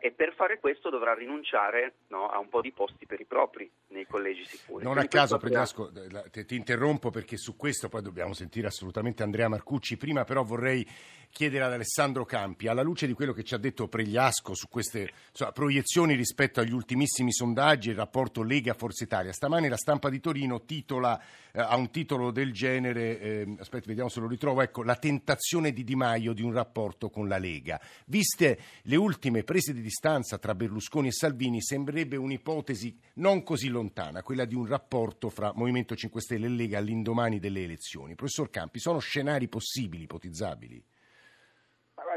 e 0.00 0.10
per 0.12 0.32
fare 0.34 0.58
questo 0.58 0.88
dovrà 0.88 1.12
rinunciare 1.14 1.94
no, 2.08 2.28
a 2.28 2.38
un 2.38 2.48
po' 2.48 2.60
di 2.60 2.72
posti 2.72 3.06
per 3.06 3.20
i 3.20 3.24
propri 3.24 3.70
nei 3.88 4.06
collegi 4.06 4.44
sicuri. 4.44 4.84
Non 4.84 4.94
Quindi 4.94 5.16
a 5.16 5.20
caso, 5.20 5.38
Pregliasco, 5.38 5.92
ti 6.30 6.54
interrompo 6.54 7.10
perché 7.10 7.36
su 7.36 7.56
questo 7.56 7.88
poi 7.88 8.02
dobbiamo 8.02 8.32
sentire 8.32 8.66
assolutamente 8.66 9.22
Andrea 9.22 9.48
Marcucci. 9.48 9.96
Prima 9.96 10.24
però 10.24 10.42
vorrei 10.42 10.86
chiedere 11.36 11.64
ad 11.64 11.72
Alessandro 11.72 12.24
Campi, 12.24 12.66
alla 12.66 12.82
luce 12.82 13.06
di 13.06 13.12
quello 13.12 13.32
che 13.32 13.44
ci 13.44 13.54
ha 13.54 13.58
detto 13.58 13.88
Pregliasco 13.88 14.54
su 14.54 14.68
queste 14.68 15.10
insomma, 15.30 15.52
proiezioni 15.52 16.14
rispetto 16.14 16.60
agli 16.60 16.72
ultimissimi 16.72 17.32
sondaggi, 17.32 17.90
il 17.90 17.96
rapporto 17.96 18.42
Lega-Forza 18.42 19.04
Italia, 19.04 19.32
stamani 19.32 19.68
la 19.68 19.76
stampa 19.76 20.08
di 20.08 20.18
Torino 20.18 20.64
titola, 20.64 21.20
eh, 21.52 21.60
ha 21.60 21.76
un 21.76 21.90
titolo 21.90 22.30
del 22.30 22.52
genere, 22.52 23.20
eh, 23.20 23.54
aspetta 23.58 23.84
vediamo 23.86 24.08
se 24.08 24.20
lo 24.20 24.28
ritrovo, 24.28 24.62
ecco, 24.62 24.82
la 24.82 24.96
tentazione 24.96 25.72
di 25.72 25.84
Di 25.84 25.94
Maio 25.94 26.32
di 26.32 26.42
un 26.42 26.52
rapporto 26.52 27.10
con 27.10 27.28
la 27.28 27.38
Lega. 27.38 27.78
Viste 28.06 28.58
le 28.82 28.96
ultime 28.96 29.42
prese 29.42 29.74
di 29.74 29.82
distanza 29.82 30.38
tra 30.38 30.54
Berlusconi 30.54 31.08
e 31.08 31.12
Salvini, 31.12 31.60
sembrerebbe 31.60 32.16
un'ipotesi 32.16 32.98
non 33.14 33.42
così 33.42 33.68
lontana, 33.68 33.84
quella 34.22 34.44
di 34.44 34.54
un 34.54 34.66
rapporto 34.66 35.28
fra 35.28 35.52
Movimento 35.54 35.94
5 35.94 36.20
Stelle 36.20 36.46
e 36.46 36.50
Lega 36.50 36.78
all'indomani 36.78 37.38
delle 37.38 37.62
elezioni. 37.62 38.14
Professor 38.14 38.50
Campi, 38.50 38.78
sono 38.78 38.98
scenari 38.98 39.48
possibili, 39.48 40.04
ipotizzabili? 40.04 40.84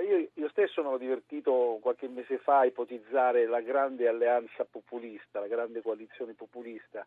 io, 0.02 0.30
io, 0.34 0.50
stesso 0.50 0.82
mi 0.82 0.88
ero 0.88 0.98
divertito 0.98 1.80
qualche 1.82 2.08
mese 2.08 2.38
fa 2.38 2.60
a 2.60 2.66
ipotizzare 2.66 3.46
la 3.46 3.62
grande 3.62 4.08
alleanza 4.08 4.66
populista, 4.66 5.40
la 5.40 5.48
grande 5.48 5.82
coalizione 5.82 6.34
populista, 6.34 7.06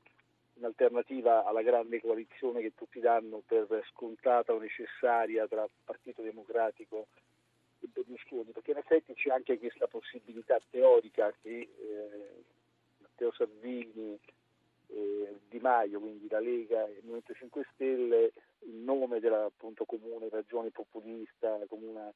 in 0.54 0.64
alternativa 0.64 1.44
alla 1.44 1.62
grande 1.62 2.00
coalizione 2.00 2.60
che 2.60 2.74
tutti 2.74 3.00
danno 3.00 3.42
per 3.44 3.66
scontata 3.92 4.52
o 4.52 4.58
necessaria 4.58 5.46
tra 5.46 5.66
Partito 5.84 6.22
Democratico 6.22 7.06
e 7.80 7.88
Berlusconi, 7.92 8.52
perché 8.52 8.72
in 8.72 8.78
effetti 8.78 9.14
c'è 9.14 9.30
anche 9.30 9.58
questa 9.58 9.86
possibilità 9.86 10.60
teorica 10.70 11.32
che 11.42 11.50
eh, 11.50 12.44
Matteo 12.98 13.32
Salvini, 13.32 14.18
eh, 14.94 15.38
Di 15.48 15.58
Maio, 15.58 16.00
quindi 16.00 16.28
la 16.28 16.40
Lega 16.40 16.86
e 16.86 16.92
il 16.92 17.00
Movimento 17.02 17.34
5 17.34 17.66
Stelle, 17.72 18.32
in 18.66 18.84
nome 18.84 19.20
della 19.20 19.44
appunto, 19.44 19.84
comune 19.84 20.28
ragione 20.28 20.70
populista, 20.70 21.58
come 21.68 21.86
una 21.86 22.12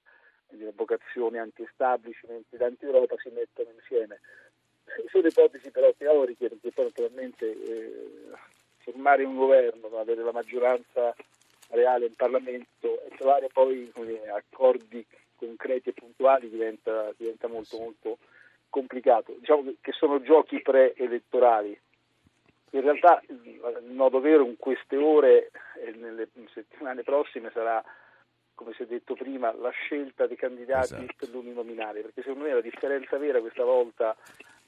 di 0.48 0.68
vocazione 0.74 1.38
anti-establishment 1.38 2.46
ed 2.50 2.62
anti-Europa 2.62 3.16
si 3.18 3.30
mettono 3.30 3.70
insieme. 3.70 4.20
Sono 5.08 5.26
ipotesi 5.26 5.70
però 5.70 5.92
teoriche 5.96 6.48
perché 6.48 6.70
poi 6.70 6.84
naturalmente 6.84 7.50
eh, 7.50 8.10
formare 8.78 9.24
un 9.24 9.36
governo, 9.36 9.88
avere 9.98 10.22
la 10.22 10.32
maggioranza 10.32 11.14
reale 11.70 12.06
in 12.06 12.14
Parlamento 12.14 13.02
e 13.02 13.08
trovare 13.16 13.48
poi 13.52 13.90
dire, 13.94 14.28
accordi 14.28 15.04
concreti 15.34 15.90
e 15.90 15.92
puntuali 15.92 16.48
diventa, 16.48 17.12
diventa 17.16 17.48
molto 17.48 17.78
molto 17.78 18.18
complicato. 18.68 19.34
Diciamo 19.38 19.74
che 19.80 19.92
sono 19.92 20.22
giochi 20.22 20.62
preelettorali. 20.62 21.78
In 22.76 22.82
realtà 22.82 23.22
il 23.28 23.84
nodo 23.84 24.20
vero 24.20 24.44
in 24.44 24.56
queste 24.58 24.96
ore 24.96 25.50
e 25.82 25.92
nelle 25.92 26.28
settimane 26.52 27.02
prossime 27.02 27.50
sarà 27.50 27.82
come 28.56 28.72
si 28.72 28.82
è 28.82 28.86
detto 28.86 29.14
prima, 29.14 29.54
la 29.54 29.70
scelta 29.70 30.26
dei 30.26 30.36
candidati 30.36 30.94
esatto. 30.94 31.14
per 31.18 31.28
l'uninominale, 31.28 32.00
perché 32.00 32.22
secondo 32.22 32.44
me 32.44 32.54
la 32.54 32.62
differenza 32.62 33.18
vera 33.18 33.40
questa 33.40 33.64
volta 33.64 34.16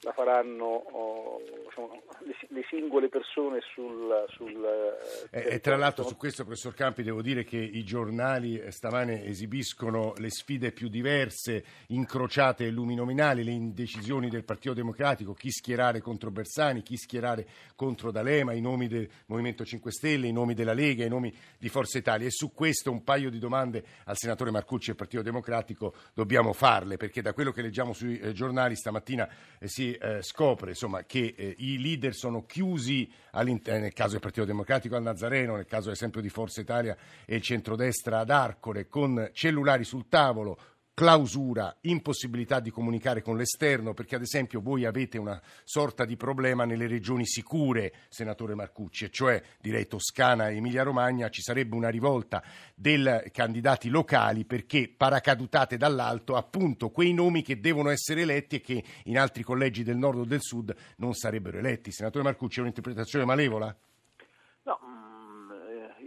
la 0.01 0.13
faranno 0.13 0.65
oh, 0.65 1.41
insomma, 1.65 1.99
le, 2.19 2.35
le, 2.47 2.63
singole 2.69 3.09
persone 3.09 3.59
sul... 3.73 4.25
sul 4.29 5.27
eh, 5.31 5.55
e 5.55 5.59
tra 5.59 5.75
l'altro 5.75 6.05
su 6.05 6.15
questo, 6.15 6.45
professor 6.45 6.73
Campi, 6.73 7.03
devo 7.03 7.21
dire 7.21 7.43
che 7.43 7.57
i 7.57 7.83
giornali 7.83 8.57
eh, 8.57 8.71
stamane 8.71 9.25
esibiscono 9.25 10.13
le 10.17 10.29
sfide 10.29 10.71
più 10.71 10.87
diverse, 10.87 11.63
incrociate 11.87 12.65
e 12.65 12.69
luminominali, 12.69 13.43
le 13.43 13.51
indecisioni 13.51 14.29
del 14.29 14.45
Partito 14.45 14.73
Democratico, 14.73 15.33
chi 15.33 15.51
schierare 15.51 15.99
contro 15.99 16.31
Bersani, 16.31 16.81
chi 16.81 16.95
schierare 16.95 17.45
contro 17.75 18.11
D'Alema, 18.11 18.53
i 18.53 18.61
nomi 18.61 18.87
del 18.87 19.09
Movimento 19.25 19.65
5 19.65 19.91
Stelle, 19.91 20.27
i 20.27 20.31
nomi 20.31 20.53
della 20.53 20.73
Lega, 20.73 21.03
i 21.03 21.09
nomi 21.09 21.33
di 21.57 21.67
Forza 21.67 21.97
Italia. 21.97 22.27
E 22.27 22.31
su 22.31 22.53
questo 22.53 22.89
un 22.91 23.03
paio 23.03 23.29
di 23.29 23.39
domande 23.39 23.83
al 24.05 24.17
senatore 24.17 24.51
Marcucci 24.51 24.89
e 24.89 24.91
al 24.91 24.97
Partito 24.97 25.21
Democratico 25.21 25.93
dobbiamo 26.13 26.53
farle, 26.53 26.95
perché 26.95 27.21
da 27.21 27.33
quello 27.33 27.51
che 27.51 27.61
leggiamo 27.61 27.91
sui 27.91 28.17
eh, 28.17 28.31
giornali 28.31 28.75
stamattina 28.75 29.27
eh, 29.59 29.67
si 29.67 29.88
eh, 29.93 30.21
scopre 30.21 30.71
insomma, 30.71 31.03
che 31.03 31.33
eh, 31.35 31.55
i 31.59 31.79
leader 31.79 32.13
sono 32.13 32.45
chiusi 32.45 33.09
nel 33.31 33.93
caso 33.93 34.11
del 34.11 34.19
Partito 34.19 34.45
Democratico 34.45 34.95
al 34.95 35.03
Nazareno, 35.03 35.55
nel 35.55 35.65
caso 35.65 35.89
ad 35.89 35.95
esempio 35.95 36.21
di 36.21 36.29
Forza 36.29 36.61
Italia 36.61 36.97
e 37.25 37.39
centrodestra 37.41 38.19
ad 38.19 38.29
Arcore, 38.29 38.87
con 38.87 39.29
cellulari 39.33 39.83
sul 39.83 40.07
tavolo, 40.09 40.57
clausura, 40.99 41.73
impossibilità 41.83 42.59
di 42.59 42.71
comunicare 42.71 43.21
con 43.21 43.37
l'esterno, 43.37 43.93
perché 43.93 44.15
ad 44.15 44.21
esempio 44.21 44.59
voi 44.59 44.83
avete 44.83 45.17
una 45.17 45.41
sorta 45.63 46.03
di 46.03 46.17
problema 46.17 46.65
nelle 46.65 46.87
regioni 46.87 47.25
sicure, 47.25 47.93
senatore 48.09 48.53
Marcucci, 48.53 49.05
e 49.05 49.09
cioè 49.09 49.41
direi 49.61 49.87
Toscana 49.87 50.49
e 50.49 50.57
Emilia 50.57 50.83
Romagna, 50.83 51.29
ci 51.29 51.41
sarebbe 51.41 51.77
una 51.77 51.87
rivolta 51.87 52.43
dei 52.75 53.01
candidati 53.31 53.87
locali 53.87 54.43
perché 54.43 54.93
paracadutate 54.93 55.77
dall'alto 55.77 56.35
appunto 56.35 56.89
quei 56.89 57.13
nomi 57.13 57.43
che 57.43 57.61
devono 57.61 57.91
essere 57.91 58.23
eletti 58.23 58.57
e 58.57 58.59
che 58.59 58.83
in 59.05 59.17
altri 59.17 59.41
collegi 59.41 59.83
del 59.83 59.95
nord 59.95 60.19
o 60.19 60.25
del 60.25 60.41
sud 60.41 60.75
non 60.97 61.13
sarebbero 61.13 61.59
eletti. 61.59 61.93
Senatore 61.93 62.25
Marcucci, 62.25 62.57
è 62.57 62.61
un'interpretazione 62.63 63.23
malevola? 63.23 63.73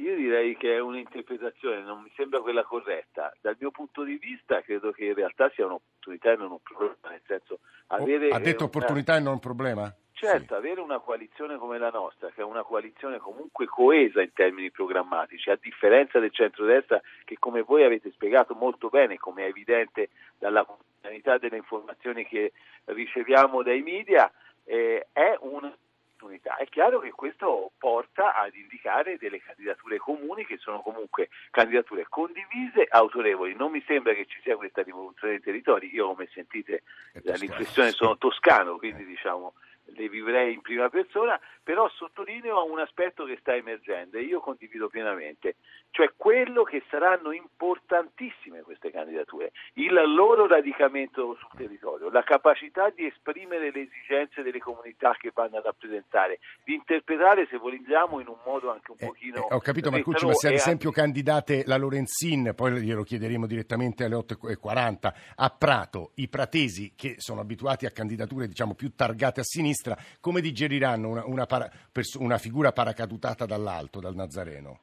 Io 0.02 0.16
direi 0.16 0.56
che 0.56 0.74
è 0.74 0.80
un'interpretazione, 0.80 1.80
non 1.82 2.02
mi 2.02 2.12
sembra 2.16 2.40
quella 2.40 2.64
corretta. 2.64 3.32
Dal 3.40 3.56
mio 3.58 3.70
punto 3.70 4.02
di 4.02 4.16
vista 4.16 4.60
credo 4.62 4.90
che 4.90 5.04
in 5.04 5.14
realtà 5.14 5.50
sia 5.54 5.66
un'opportunità 5.66 6.32
e 6.32 6.36
non 6.36 6.50
un 6.50 6.60
problema, 6.60 7.08
nel 7.10 7.22
senso 7.26 7.60
avere... 7.88 8.28
ha 8.30 8.38
detto 8.38 8.64
una... 8.64 8.72
opportunità 8.74 9.16
e 9.16 9.20
non 9.20 9.34
un 9.34 9.38
problema? 9.38 9.94
Certo, 10.12 10.46
sì. 10.46 10.54
avere 10.54 10.80
una 10.80 10.98
coalizione 10.98 11.56
come 11.56 11.78
la 11.78 11.90
nostra, 11.90 12.30
che 12.30 12.42
è 12.42 12.44
una 12.44 12.62
coalizione 12.62 13.18
comunque 13.18 13.66
coesa 13.66 14.20
in 14.20 14.32
termini 14.32 14.70
programmatici, 14.70 15.50
a 15.50 15.58
differenza 15.60 16.18
del 16.18 16.32
centrodestra 16.32 17.00
che 17.24 17.36
come 17.38 17.62
voi 17.62 17.84
avete 17.84 18.10
spiegato 18.10 18.54
molto 18.54 18.88
bene, 18.88 19.18
come 19.18 19.44
è 19.44 19.48
evidente 19.48 20.10
dalla 20.38 20.64
quotidianità 20.64 21.38
delle 21.38 21.56
informazioni 21.56 22.26
che 22.26 22.52
riceviamo 22.86 23.62
dai 23.62 23.82
media, 23.82 24.30
eh, 24.64 25.06
è 25.12 25.36
un 25.40 25.72
opportunità. 26.22 26.56
È 26.56 26.68
chiaro 26.68 27.00
che 27.00 27.10
questo 27.10 27.72
porta 27.78 28.36
ad 28.36 28.54
indicare 28.54 29.18
delle 29.18 29.40
candidature 29.40 29.98
comuni 29.98 30.46
che 30.46 30.56
sono 30.58 30.80
comunque 30.80 31.28
candidature 31.50 32.06
condivise, 32.08 32.86
autorevoli. 32.88 33.54
Non 33.54 33.72
mi 33.72 33.82
sembra 33.86 34.14
che 34.14 34.26
ci 34.26 34.40
sia 34.42 34.56
questa 34.56 34.82
rivoluzione 34.82 35.34
dei 35.34 35.42
territori. 35.42 35.92
Io, 35.92 36.06
come 36.08 36.28
sentite, 36.32 36.82
dall'impressione 37.22 37.90
sono 37.90 38.16
toscano, 38.16 38.78
quindi 38.78 39.04
diciamo 39.04 39.54
le 39.94 40.08
vivrei 40.08 40.54
in 40.54 40.60
prima 40.60 40.88
persona, 40.88 41.38
però 41.62 41.88
sottolineo 41.88 42.64
un 42.70 42.78
aspetto 42.78 43.24
che 43.24 43.36
sta 43.40 43.54
emergendo 43.54 44.18
e 44.18 44.22
io 44.22 44.40
condivido 44.40 44.88
pienamente, 44.88 45.56
cioè 45.90 46.12
quello 46.16 46.62
che 46.62 46.82
saranno 46.88 47.32
importantissime 47.32 48.62
queste 48.62 48.90
candidature, 48.90 49.52
il 49.74 49.92
loro 49.92 50.46
radicamento 50.46 51.36
sul 51.38 51.50
territorio, 51.56 52.10
la 52.10 52.22
capacità 52.22 52.90
di 52.90 53.06
esprimere 53.06 53.70
le 53.70 53.82
esigenze 53.82 54.42
delle 54.42 54.58
comunità 54.58 55.14
che 55.18 55.30
vanno 55.34 55.58
a 55.58 55.62
rappresentare, 55.62 56.38
di 56.64 56.74
interpretare 56.74 57.46
se 57.50 57.56
vogliamo 57.56 58.20
in 58.20 58.28
un 58.28 58.38
modo 58.44 58.70
anche 58.70 58.90
un 58.90 58.96
eh, 59.00 59.06
pochino... 59.06 59.48
Eh, 59.48 59.54
ho 59.54 59.60
capito 59.60 59.90
Marcucci, 59.90 60.26
ma 60.26 60.34
se 60.34 60.48
ad 60.48 60.54
esempio 60.54 60.88
anche... 60.88 61.00
candidate 61.00 61.64
la 61.66 61.76
Lorenzin, 61.76 62.52
poi 62.54 62.80
glielo 62.80 63.02
chiederemo 63.02 63.46
direttamente 63.46 64.04
alle 64.04 64.16
8.40, 64.16 65.12
a 65.36 65.50
Prato, 65.50 66.12
i 66.16 66.28
pratesi 66.28 66.92
che 66.96 67.16
sono 67.18 67.40
abituati 67.40 67.86
a 67.86 67.90
candidature 67.90 68.46
diciamo 68.46 68.74
più 68.74 68.94
targate 68.94 69.40
a 69.40 69.44
sinistra, 69.44 69.60
sinistra, 69.62 69.96
come 70.20 70.40
digeriranno 70.40 71.08
una, 71.08 71.24
una, 71.26 71.46
para, 71.52 71.70
una 72.18 72.38
figura 72.38 72.72
paracadutata 72.72 73.44
dall'alto, 73.44 74.00
dal 74.00 74.14
Nazareno? 74.14 74.80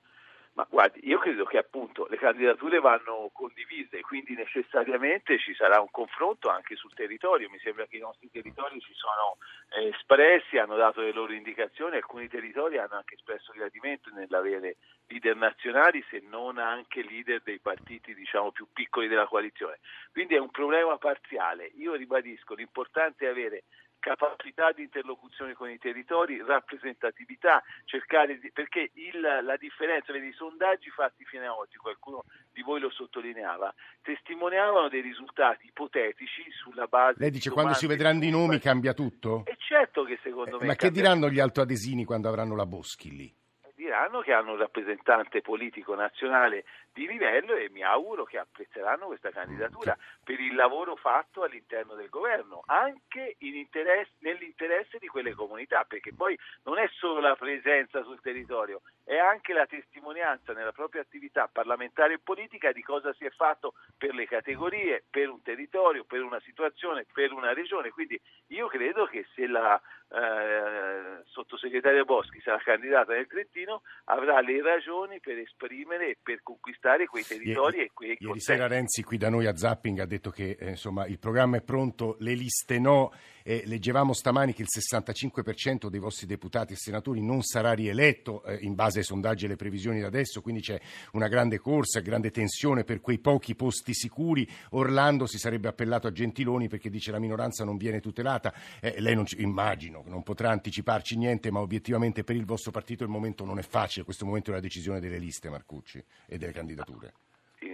Ma 0.53 0.67
guardi, 0.69 0.99
io 1.07 1.17
credo 1.19 1.45
che 1.45 1.57
appunto 1.57 2.05
le 2.09 2.17
candidature 2.17 2.79
vanno 2.79 3.29
condivise, 3.33 4.01
quindi 4.01 4.35
necessariamente 4.35 5.39
ci 5.39 5.55
sarà 5.55 5.79
un 5.79 5.89
confronto 5.89 6.49
anche 6.49 6.75
sul 6.75 6.93
territorio. 6.93 7.49
Mi 7.49 7.59
sembra 7.59 7.87
che 7.87 7.95
i 7.95 8.01
nostri 8.01 8.29
territori 8.29 8.79
si 8.81 8.91
sono 8.93 9.37
eh, 9.69 9.87
espressi, 9.87 10.57
hanno 10.57 10.75
dato 10.75 10.99
le 10.99 11.13
loro 11.13 11.31
indicazioni, 11.31 11.95
alcuni 11.95 12.27
territori 12.27 12.77
hanno 12.77 12.95
anche 12.95 13.15
espresso 13.15 13.53
gradimento 13.55 14.11
nell'avere 14.13 14.75
leader 15.07 15.37
nazionali, 15.37 16.03
se 16.09 16.21
non 16.27 16.57
anche 16.57 17.03
leader 17.03 17.41
dei 17.41 17.59
partiti 17.59 18.13
diciamo, 18.13 18.51
più 18.51 18.67
piccoli 18.73 19.07
della 19.07 19.27
coalizione. 19.27 19.79
Quindi 20.11 20.35
è 20.35 20.39
un 20.39 20.51
problema 20.51 20.97
parziale. 20.97 21.71
Io 21.77 21.93
ribadisco, 21.93 22.53
l'importante 22.53 23.25
è 23.25 23.29
avere 23.29 23.63
capacità 23.99 24.71
di 24.71 24.83
interlocuzione 24.83 25.53
con 25.53 25.69
i 25.69 25.77
territori, 25.77 26.41
rappresentatività, 26.45 27.61
cercare 27.85 28.39
di, 28.39 28.51
perché 28.51 28.91
il, 28.93 29.19
la 29.19 29.57
differenza, 29.57 30.11
vedi, 30.11 30.27
i 30.27 30.33
sondaggi 30.33 30.89
fatti 30.89 31.23
fino 31.25 31.43
ad 31.43 31.57
oggi, 31.57 31.77
qualcuno 31.77 32.23
di 32.51 32.61
voi 32.61 32.79
lo 32.79 32.89
sottolineava, 32.89 33.73
testimoniavano 34.01 34.89
dei 34.89 35.01
risultati 35.01 35.67
ipotetici 35.67 36.49
sulla 36.51 36.87
base 36.87 37.19
Lei 37.19 37.31
dice 37.31 37.49
quando 37.51 37.73
si 37.73 37.87
vedranno 37.87 38.23
i 38.23 38.29
nomi 38.29 38.59
cambia 38.59 38.93
tutto? 38.93 39.43
E 39.45 39.55
certo 39.59 40.03
che 40.03 40.17
secondo 40.23 40.57
eh, 40.57 40.61
me 40.61 40.67
Ma 40.67 40.75
che 40.75 40.91
diranno 40.91 41.29
gli 41.29 41.39
altoadesini 41.39 42.05
quando 42.05 42.29
avranno 42.29 42.55
la 42.55 42.65
Boschi 42.65 43.15
lì? 43.15 43.37
diranno 43.79 44.19
che 44.19 44.33
hanno 44.33 44.51
un 44.51 44.57
rappresentante 44.57 45.41
politico 45.41 45.95
nazionale 45.95 46.65
di 46.93 47.07
livello 47.07 47.55
e 47.55 47.69
mi 47.69 47.83
auguro 47.83 48.23
che 48.23 48.37
apprezzeranno 48.37 49.07
questa 49.07 49.31
candidatura 49.31 49.97
per 50.23 50.39
il 50.39 50.55
lavoro 50.55 50.95
fatto 50.95 51.43
all'interno 51.43 51.95
del 51.95 52.09
governo, 52.09 52.63
anche 52.65 53.35
interesse, 53.39 54.11
nell'interesse 54.19 54.97
di 54.97 55.07
quelle 55.07 55.33
comunità, 55.33 55.85
perché 55.87 56.13
poi 56.13 56.37
non 56.63 56.77
è 56.77 56.87
solo 56.93 57.19
la 57.19 57.35
presenza 57.35 58.03
sul 58.03 58.21
territorio, 58.21 58.81
è 59.03 59.17
anche 59.17 59.53
la 59.53 59.65
testimonianza 59.65 60.53
nella 60.53 60.71
propria 60.71 61.01
attività 61.01 61.47
parlamentare 61.51 62.13
e 62.13 62.19
politica 62.19 62.71
di 62.71 62.81
cosa 62.81 63.13
si 63.13 63.25
è 63.25 63.29
fatto 63.29 63.73
per 63.97 64.13
le 64.13 64.25
categorie, 64.25 65.03
per 65.09 65.29
un 65.29 65.41
territorio, 65.41 66.03
per 66.03 66.21
una 66.21 66.39
situazione, 66.41 67.05
per 67.11 67.33
una 67.33 67.53
regione. 67.53 67.91
Quindi 67.91 68.19
io 68.47 68.67
credo 68.67 69.05
che 69.05 69.25
se 69.33 69.47
la 69.47 69.79
eh, 70.11 71.23
sottosegretaria 71.25 72.03
Boschi 72.03 72.41
sarà 72.41 72.57
candidata 72.57 73.13
nel 73.13 73.27
Trentino 73.27 73.83
avrà 74.05 74.41
le 74.41 74.61
ragioni 74.61 75.19
per 75.19 75.37
esprimere 75.37 76.09
e 76.09 76.17
per 76.21 76.41
conquistare 76.41 76.78
quei 77.07 77.23
territori 77.25 77.77
ieri, 77.77 77.87
e 77.87 77.91
quei 77.93 78.09
Ieri 78.09 78.25
contesti. 78.25 78.51
sera 78.51 78.67
Renzi 78.67 79.03
qui 79.03 79.17
da 79.17 79.29
noi 79.29 79.45
a 79.45 79.55
Zapping 79.55 79.99
ha 79.99 80.05
detto 80.05 80.29
che 80.31 80.57
eh, 80.59 80.69
insomma, 80.69 81.05
il 81.05 81.19
programma 81.19 81.57
è 81.57 81.61
pronto, 81.61 82.15
le 82.19 82.33
liste 82.33 82.79
no. 82.79 83.11
Eh, 83.43 83.63
leggevamo 83.65 84.13
stamani 84.13 84.53
che 84.53 84.61
il 84.61 84.67
65% 84.69 85.87
dei 85.87 85.99
vostri 85.99 86.27
deputati 86.27 86.73
e 86.73 86.75
senatori 86.75 87.21
non 87.21 87.41
sarà 87.41 87.73
rieletto 87.73 88.43
eh, 88.43 88.57
in 88.61 88.75
base 88.75 88.99
ai 88.99 89.05
sondaggi 89.05 89.43
e 89.43 89.47
alle 89.47 89.55
previsioni 89.55 89.99
da 89.99 90.07
adesso, 90.07 90.41
quindi 90.41 90.61
c'è 90.61 90.79
una 91.13 91.27
grande 91.27 91.57
corsa, 91.57 91.99
grande 92.01 92.31
tensione 92.31 92.83
per 92.83 93.01
quei 93.01 93.17
pochi 93.17 93.55
posti 93.55 93.93
sicuri. 93.93 94.47
Orlando 94.71 95.25
si 95.25 95.39
sarebbe 95.39 95.67
appellato 95.67 96.07
a 96.07 96.11
Gentiloni 96.11 96.67
perché 96.67 96.89
dice 96.89 97.11
la 97.11 97.19
minoranza 97.19 97.63
non 97.63 97.77
viene 97.77 98.01
tutelata. 98.01 98.53
Eh, 98.81 98.99
lei 98.99 99.15
non, 99.15 99.25
immagino 99.37 100.03
non 100.05 100.21
potrà 100.21 100.51
anticiparci 100.51 101.17
niente, 101.17 101.49
ma 101.49 101.59
obiettivamente 101.59 102.23
per 102.23 102.35
il 102.35 102.45
vostro 102.45 102.71
partito 102.71 103.03
il 103.03 103.09
momento 103.09 103.45
non 103.45 103.57
è 103.57 103.63
facile, 103.63 104.05
questo 104.05 104.25
momento 104.25 104.51
è 104.51 104.53
la 104.53 104.59
decisione 104.59 104.99
delle 104.99 105.17
liste, 105.17 105.49
Marcucci, 105.49 106.03
e 106.27 106.37
delle 106.37 106.51
candidature. 106.51 106.68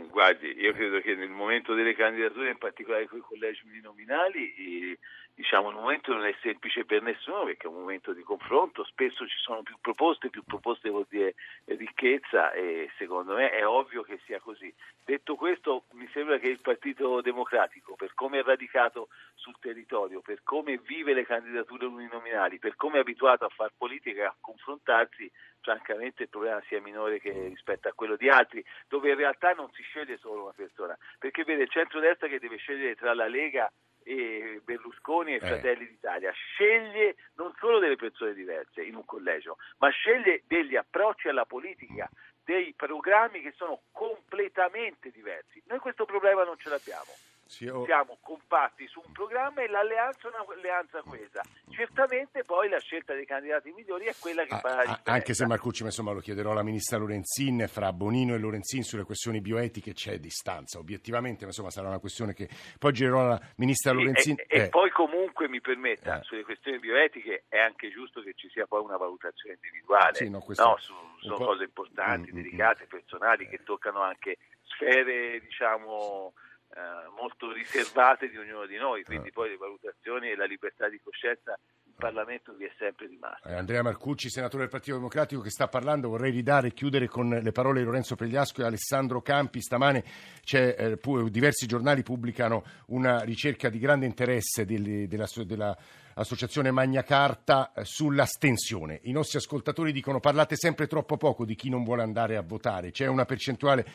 Guardi, 0.10 0.60
io 0.60 0.74
credo 0.74 1.02
che 1.02 1.14
nel 1.16 1.30
momento 1.30 1.74
delle 1.74 1.94
candidature, 1.94 2.50
in 2.50 2.58
particolare 2.58 3.08
con 3.08 3.20
i 3.20 3.22
collegi 3.22 3.66
uninominali, 3.66 4.98
diciamo, 5.36 5.70
il 5.70 5.76
momento 5.76 6.14
non 6.14 6.26
è 6.26 6.34
semplice 6.42 6.86
per 6.86 7.02
nessuno 7.02 7.44
perché 7.44 7.68
è 7.68 7.70
un 7.70 7.80
momento 7.80 8.14
di 8.14 8.24
confronto, 8.24 8.86
spesso 8.86 9.28
ci 9.28 9.38
sono 9.38 9.62
più 9.64 9.78
proposte, 9.82 10.30
più 10.30 10.44
proposte 10.44 10.90
vuol 10.90 11.06
dire 11.10 11.36
ricchezza 11.66 12.52
e 12.54 12.90
secondo 12.98 13.36
me 13.36 13.52
è 13.52 13.68
ovvio 13.68 14.02
che 14.02 14.20
sia 14.26 14.40
così. 14.40 14.74
Detto 15.04 15.36
questo, 15.36 15.84
mi 15.92 16.10
sembra 16.14 16.38
che 16.38 16.48
il 16.48 16.62
Partito 16.62 17.22
Democratico, 17.22 17.96
per 17.96 18.14
come 18.14 18.40
è 18.40 18.44
radicato 18.44 19.10
sul 19.34 19.56
territorio, 19.60 20.22
per 20.22 20.42
come 20.44 20.78
vive 20.78 21.14
le 21.14 21.26
candidature 21.26 21.86
uninominali, 21.86 22.58
per 22.58 22.76
come 22.76 22.98
è 22.98 23.02
abituato 23.02 23.46
a 23.46 23.50
fare 23.50 23.74
politica 23.78 24.22
e 24.22 24.26
a 24.26 24.36
confrontarsi, 24.40 25.30
francamente 25.60 26.24
il 26.24 26.30
problema 26.30 26.62
sia 26.68 26.80
minore 26.80 27.20
rispetto 27.22 27.90
a 27.90 27.94
quello 27.94 28.16
di 28.16 28.30
altri, 28.30 28.64
dove 28.88 29.10
in 29.10 29.18
realtà 29.18 29.52
non 29.54 29.70
si 29.74 29.82
sceglie 29.84 30.18
solo 30.18 30.44
una 30.44 30.54
persona, 30.56 30.98
perché 31.20 31.44
vede 31.44 31.64
il 31.64 31.70
centro-destra 31.70 32.28
che 32.28 32.40
deve 32.40 32.58
scegliere 32.58 32.96
tra 32.96 33.14
la 33.14 33.28
Lega 33.28 33.72
e 34.08 34.62
Berlusconi 34.64 35.32
e 35.32 35.36
eh. 35.36 35.40
Fratelli 35.40 35.88
d'Italia, 35.88 36.32
sceglie 36.32 37.16
non 37.36 37.52
solo 37.58 37.80
delle 37.80 37.96
persone 37.96 38.34
diverse 38.34 38.84
in 38.84 38.96
un 38.96 39.04
collegio, 39.04 39.58
ma 39.80 39.90
sceglie 39.90 40.44
degli 40.46 40.76
approcci 40.76 41.28
alla 41.28 41.46
politica, 41.46 42.08
dei 42.44 42.74
programmi 42.78 43.42
che 43.42 43.54
sono 43.56 43.82
completamente 43.92 45.10
diversi. 45.10 45.62
Noi 45.66 45.80
questo 45.80 46.06
problema 46.06 46.44
non 46.44 46.58
ce 46.60 46.70
l'abbiamo. 46.70 47.12
Sì, 47.48 47.68
oh. 47.68 47.86
siamo 47.86 48.18
compatti 48.22 48.88
su 48.88 49.00
un 49.06 49.12
programma 49.12 49.62
e 49.62 49.68
l'alleanza 49.68 50.28
è 50.30 50.32
un'alleanza 50.46 51.02
coesa. 51.04 51.42
Certamente 51.70 52.42
poi 52.44 52.70
la 52.70 52.80
scelta 52.80 53.14
dei 53.14 53.26
candidati 53.26 53.72
migliori 53.72 54.06
è 54.06 54.16
quella 54.20 54.44
che 54.46 54.56
Ah, 54.56 54.60
fa 54.60 54.70
la 54.70 54.76
differenza. 54.82 55.12
anche 55.12 55.34
se 55.36 55.46
Marcucci, 55.46 55.82
ma 55.84 55.90
insomma 55.90 56.12
lo 56.12 56.22
chiederò 56.22 56.52
alla 56.52 56.64
ministra 56.64 56.98
Lorenzin, 56.98 57.66
fra 57.68 57.94
Bonino 57.94 58.34
e 58.34 58.40
Lorenzin 58.40 58.82
sulle 58.84 59.04
questioni 59.04 59.42
bioetiche 59.42 59.94
c'è 59.94 60.18
distanza, 60.18 60.80
obiettivamente, 60.80 61.42
ma 61.42 61.48
insomma 61.50 61.70
sarà 61.70 61.88
una 61.88 62.00
questione 62.00 62.34
che 62.34 62.50
poi 62.80 62.94
girerò 62.94 63.22
alla 63.22 63.40
ministra 63.58 63.92
Sì, 63.92 63.98
Lorenzin. 63.98 64.36
e, 64.40 64.46
e 64.48 64.60
eh, 64.64 64.70
poi 64.70 64.90
comunque 64.90 65.48
mi 65.48 65.62
permetta, 65.62 66.20
Eh. 66.20 66.24
sulle 66.24 66.44
questioni 66.44 66.80
bioetiche 66.80 67.44
è 67.48 67.60
anche 67.60 67.90
giusto 67.92 68.22
che 68.22 68.34
ci 68.34 68.50
sia 68.50 68.66
poi 68.66 68.82
una 68.84 68.98
valutazione 68.98 69.56
individuale, 69.62 70.16
Sì, 70.16 70.30
no, 70.30 70.44
no, 70.48 70.78
su, 70.80 70.94
sono 71.20 71.38
cose 71.46 71.64
importanti, 71.66 72.32
Mm, 72.32 72.38
mm, 72.38 72.42
delicate, 72.42 72.86
personali, 72.88 73.44
Eh. 73.44 73.50
che 73.50 73.64
toccano 73.64 74.02
anche 74.02 74.38
sfere, 74.64 75.40
diciamo, 75.42 76.34
eh, 76.76 77.10
molto 77.18 77.52
riservate 77.54 78.30
di 78.30 78.38
ognuno 78.38 78.66
di 78.66 78.76
noi, 78.78 79.04
quindi 79.04 79.30
Eh. 79.30 79.32
poi 79.32 79.50
le 79.50 79.58
valutazioni 79.58 80.30
e 80.30 80.36
la 80.36 80.46
libertà 80.46 80.90
di 80.90 81.00
coscienza 81.02 81.58
in 81.86 81.94
Parlamento 81.96 82.54
vi 82.54 82.66
è 82.66 82.72
sempre 82.78 83.08
rimasta. 83.08 83.50
Eh, 83.50 83.56
Andrea 83.56 83.82
Marcucci, 83.82 84.30
senatore 84.30 84.64
del 84.64 84.72
Partito 84.72 84.98
Democratico, 84.98 85.40
che 85.42 85.50
sta 85.50 85.68
parlando. 85.70 86.10
Vorrei 86.10 86.32
ridare 86.32 86.68
e 86.68 86.74
chiudere 86.74 87.08
con 87.08 87.30
le 87.30 87.52
parole 87.54 87.80
di 87.80 87.86
Lorenzo 87.86 88.16
Pregliasco 88.16 88.62
e 88.62 88.66
Alessandro 88.66 89.22
Campi. 89.22 89.62
Stamane 89.62 90.04
c'è, 90.44 90.76
eh, 90.78 90.98
pu- 90.98 91.30
diversi 91.30 91.66
giornali 91.66 92.04
pubblicano 92.04 92.64
una 92.88 93.22
ricerca 93.22 93.70
di 93.70 93.80
grande 93.80 94.06
interesse 94.06 94.66
delle- 94.66 95.08
della, 95.08 95.28
della 95.46 95.78
Associazione 96.18 96.72
Magna 96.72 97.04
Carta 97.04 97.72
eh, 97.74 97.86
sull'astensione. 97.86 99.00
I 99.04 99.12
nostri 99.12 99.38
ascoltatori 99.38 99.92
dicono 99.92 100.20
parlate 100.20 100.56
sempre 100.56 100.88
troppo 100.88 101.18
poco 101.18 101.46
di 101.46 101.56
chi 101.56 101.70
non 101.70 101.84
vuole 101.84 102.04
andare 102.04 102.36
a 102.36 102.42
votare. 102.42 102.92
C'è 102.92 103.06
una 103.08 103.26
percentuale 103.26 103.86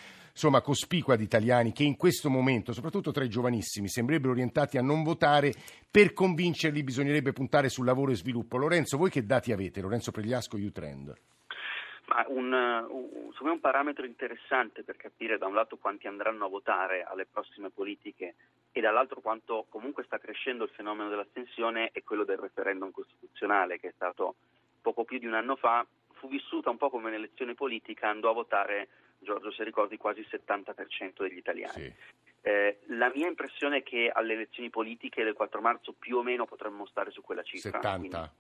insomma, 0.41 0.63
cospicua 0.63 1.17
di 1.17 1.25
italiani 1.25 1.71
che 1.71 1.83
in 1.83 1.99
questo 1.99 2.31
momento, 2.31 2.73
soprattutto 2.73 3.11
tra 3.11 3.23
i 3.23 3.29
giovanissimi, 3.29 3.89
sembrerebbero 3.89 4.33
orientati 4.33 4.79
a 4.79 4.83
non 4.83 5.03
votare. 5.03 5.53
Per 5.91 6.15
convincerli 6.15 6.83
bisognerebbe 6.83 7.35
puntare 7.35 7.69
sul 7.69 7.85
lavoro 7.85 8.13
e 8.13 8.15
sviluppo. 8.15 8.57
Lorenzo, 8.57 8.97
voi 8.97 9.11
che 9.11 9.27
dati 9.27 9.53
avete? 9.53 9.83
Lorenzo 9.83 10.13
Pregliasco, 10.13 10.57
U-Trend. 10.57 11.15
Un, 12.29 12.53
un, 12.53 13.49
un 13.51 13.61
parametro 13.61 14.07
interessante 14.07 14.83
per 14.83 14.97
capire 14.97 15.37
da 15.37 15.47
un 15.47 15.55
lato 15.55 15.77
quanti 15.77 16.07
andranno 16.07 16.47
a 16.47 16.49
votare 16.49 17.03
alle 17.03 17.27
prossime 17.31 17.69
politiche 17.69 18.35
e 18.73 18.81
dall'altro 18.81 19.21
quanto 19.21 19.67
comunque 19.69 20.05
sta 20.05 20.19
crescendo 20.19 20.65
il 20.65 20.71
fenomeno 20.71 21.11
dell'astensione 21.11 21.91
è 21.93 22.03
quello 22.03 22.25
del 22.25 22.39
referendum 22.39 22.91
costituzionale 22.91 23.79
che 23.79 23.89
è 23.89 23.93
stato 23.95 24.37
poco 24.81 25.05
più 25.05 25.19
di 25.19 25.27
un 25.27 25.35
anno 25.35 25.57
fa, 25.57 25.87
fu 26.15 26.29
vissuta 26.29 26.71
un 26.71 26.79
po' 26.79 26.91
come 26.91 27.09
un'elezione 27.09 27.55
politica, 27.55 28.09
andò 28.09 28.31
a 28.31 28.35
votare, 28.35 28.89
Giorgio 29.21 29.53
se 29.53 29.65
ricordi, 29.65 29.97
quasi 29.97 30.21
il 30.21 30.29
70% 30.31 31.23
degli 31.23 31.37
italiani. 31.37 31.83
Sì. 31.83 31.95
Eh, 32.43 32.79
la 32.87 33.13
mia 33.15 33.29
impressione 33.29 33.79
è 33.79 33.83
che 33.83 34.11
alle 34.13 34.33
elezioni 34.33 34.71
politiche 34.71 35.23
del 35.23 35.35
4 35.35 35.61
marzo 35.61 35.93
più 35.93 36.17
o 36.17 36.23
meno 36.23 36.47
potremmo 36.47 36.87
stare 36.87 37.11
su 37.11 37.21
quella 37.21 37.43
cifra. 37.43 37.79
quindi 37.79 38.09
70. 38.09 38.35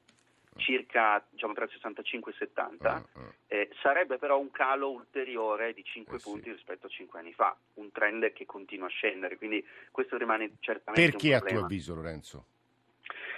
circa 0.56 1.24
diciamo, 1.30 1.52
tra 1.52 1.64
il 1.64 1.70
65 1.70 2.30
e 2.30 2.34
il 2.34 2.40
70. 2.48 2.88
Ah, 2.88 2.94
ah. 2.94 3.32
Eh, 3.46 3.70
sarebbe 3.82 4.16
però 4.18 4.38
un 4.38 4.50
calo 4.50 4.90
ulteriore 4.90 5.74
di 5.74 5.84
5 5.84 6.16
Eh 6.16 6.18
sì. 6.18 6.30
punti 6.30 6.50
rispetto 6.50 6.86
a 6.86 6.90
5 6.90 7.18
anni 7.18 7.32
fa, 7.32 7.54
un 7.74 7.90
trend 7.92 8.32
che 8.32 8.46
continua 8.46 8.86
a 8.86 8.90
scendere, 8.90 9.36
quindi 9.36 9.64
questo 9.90 10.16
rimane 10.16 10.52
certamente 10.60 11.10
Perché 11.10 11.28
un 11.28 11.34
a 11.34 11.40
tuo 11.40 11.64
avviso, 11.64 11.94
Lorenzo? 11.94 12.44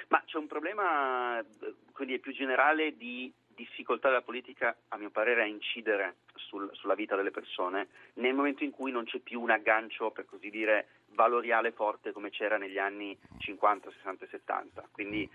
Ma 0.09 0.23
c'è 0.27 0.37
un 0.37 0.47
problema 0.47 1.41
eh, 1.41 1.45
quindi 1.93 2.19
più 2.19 2.33
generale 2.33 2.97
di 2.97 3.33
difficoltà 3.49 4.09
della 4.09 4.23
politica, 4.23 4.77
a 4.89 4.97
mio 4.97 5.11
parere, 5.11 5.43
a 5.43 5.47
incidere 5.47 6.17
sul- 6.35 6.71
sulla 6.73 6.95
vita 6.95 7.17
delle 7.17 7.31
persone 7.31 7.89
nel 8.15 8.35
momento 8.35 8.65
in 8.65 8.71
cui 8.71 8.91
non 8.91 9.05
c'è 9.05 9.19
più 9.19 9.41
un 9.41 9.51
aggancio, 9.51 10.11
per 10.11 10.25
così 10.25 10.51
dire, 10.51 10.89
valoriale 11.15 11.73
forte 11.73 12.13
come 12.13 12.31
c'era 12.31 12.57
negli 12.57 12.79
anni 12.79 13.17
50, 13.39 13.91
60 13.91 14.25
e 14.25 14.29
70. 14.29 14.89
Quindi 14.91 15.29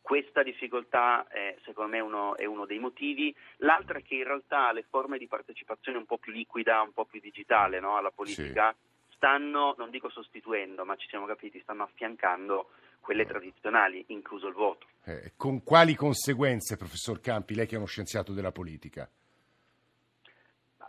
questa 0.00 0.44
difficoltà 0.44 1.26
è, 1.26 1.56
secondo 1.64 1.90
me 1.90 2.00
uno, 2.00 2.36
è 2.36 2.44
uno 2.44 2.64
dei 2.64 2.78
motivi. 2.78 3.34
L'altro 3.58 3.98
è 3.98 4.02
che 4.02 4.14
in 4.14 4.24
realtà 4.24 4.70
le 4.72 4.84
forme 4.88 5.18
di 5.18 5.26
partecipazione 5.26 5.98
un 5.98 6.06
po' 6.06 6.18
più 6.18 6.32
liquida, 6.32 6.80
un 6.80 6.92
po' 6.92 7.06
più 7.06 7.20
digitale 7.20 7.80
no, 7.80 7.96
alla 7.96 8.12
politica 8.12 8.74
stanno, 9.16 9.74
non 9.78 9.90
dico 9.90 10.08
sostituendo, 10.08 10.84
ma 10.84 10.94
ci 10.94 11.08
siamo 11.08 11.26
capiti, 11.26 11.58
stanno 11.60 11.82
affiancando 11.82 12.70
quelle 13.00 13.26
tradizionali, 13.26 14.04
incluso 14.08 14.46
il 14.46 14.54
voto. 14.54 14.86
Eh, 15.04 15.32
con 15.36 15.62
quali 15.62 15.94
conseguenze, 15.94 16.76
professor 16.76 17.20
Campi, 17.20 17.54
lei 17.54 17.66
che 17.66 17.74
è 17.74 17.78
uno 17.78 17.86
scienziato 17.86 18.32
della 18.32 18.52
politica? 18.52 19.10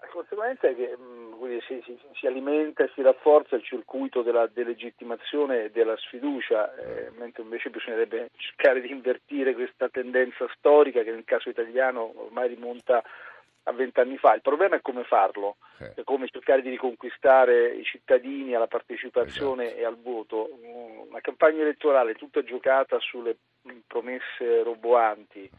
La 0.07 0.13
conseguenza 0.13 0.67
è 0.69 0.75
che 0.75 0.95
mh, 0.97 1.37
quindi 1.37 1.61
si, 1.67 1.81
si- 1.85 1.99
si 2.13 2.27
alimenta 2.27 2.83
e 2.83 2.89
si 2.95 3.01
rafforza 3.01 3.55
il 3.55 3.63
circuito 3.63 4.21
della 4.21 4.47
delegittimazione 4.47 5.65
e 5.65 5.69
della 5.71 5.97
sfiducia, 5.97 6.73
eh, 6.75 7.11
mentre 7.17 7.43
invece 7.43 7.69
bisognerebbe 7.69 8.29
cercare 8.37 8.81
di 8.81 8.89
invertire 8.89 9.53
questa 9.53 9.89
tendenza 9.89 10.47
storica 10.55 11.03
che 11.03 11.11
nel 11.11 11.25
caso 11.25 11.49
italiano 11.49 12.13
ormai 12.15 12.47
rimonta 12.47 13.03
a 13.63 13.71
vent'anni 13.73 14.17
fa. 14.17 14.33
Il 14.33 14.41
problema 14.41 14.77
è 14.77 14.81
come 14.81 15.03
farlo, 15.03 15.57
Eh, 15.79 15.91
è 15.95 16.03
come 16.03 16.27
cercare 16.29 16.61
di 16.61 16.69
riconquistare 16.69 17.73
i 17.75 17.83
cittadini 17.83 18.55
alla 18.55 18.67
partecipazione 18.67 19.65
Esatto. 19.65 19.79
e 19.81 19.85
al 19.85 19.97
voto. 20.01 20.49
Mm, 20.63 21.09
Una 21.09 21.19
campagna 21.21 21.61
elettorale 21.61 22.13
tutta 22.15 22.41
giocata 22.43 22.97
sulle 22.99 23.35
mh, 23.63 23.71
promesse 23.85 24.63
roboanti, 24.63 25.51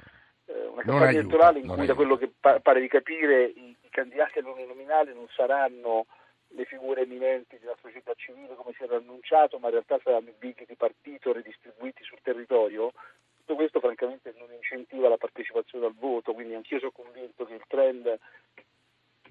eh, 0.47 0.67
una 0.67 0.83
campagna 0.83 1.19
elettorale 1.19 1.59
in 1.59 1.67
cui 1.67 1.75
da 1.77 1.83
aiuta. 1.83 1.95
quello 1.95 2.17
che 2.17 2.31
pa- 2.41 2.59
pare 2.61 2.81
di 2.81 2.89
capire 2.89 3.45
i, 3.45 3.77
i 3.89 3.91
candidati 3.91 4.41
nominali 4.41 5.15
non 5.15 5.27
saranno 5.35 6.07
le 6.49 6.65
figure 6.65 7.03
eminenti 7.03 7.59
della 7.59 7.77
società 7.81 8.13
civile 8.15 8.55
come 8.55 8.73
si 8.77 8.83
era 8.83 8.97
annunciato, 8.97 9.59
ma 9.59 9.67
in 9.67 9.73
realtà 9.73 9.99
saranno 10.03 10.29
i 10.29 10.35
big 10.39 10.65
di 10.67 10.77
partito 10.77 11.33
redistribuiti 11.33 12.05
sul 12.05 12.21
territorio. 12.23 12.93
Tutto 13.39 13.55
questo 13.55 13.81
francamente 13.81 14.35
non 14.37 14.53
incentiva 14.53 15.09
la 15.09 15.17
partecipazione 15.17 15.87
al 15.87 15.95
voto, 15.95 16.35
quindi 16.35 16.55
anch'io 16.55 16.79
sono 16.79 16.93
convinto 16.93 17.45
che 17.45 17.55
il 17.55 17.65
trend 17.67 18.19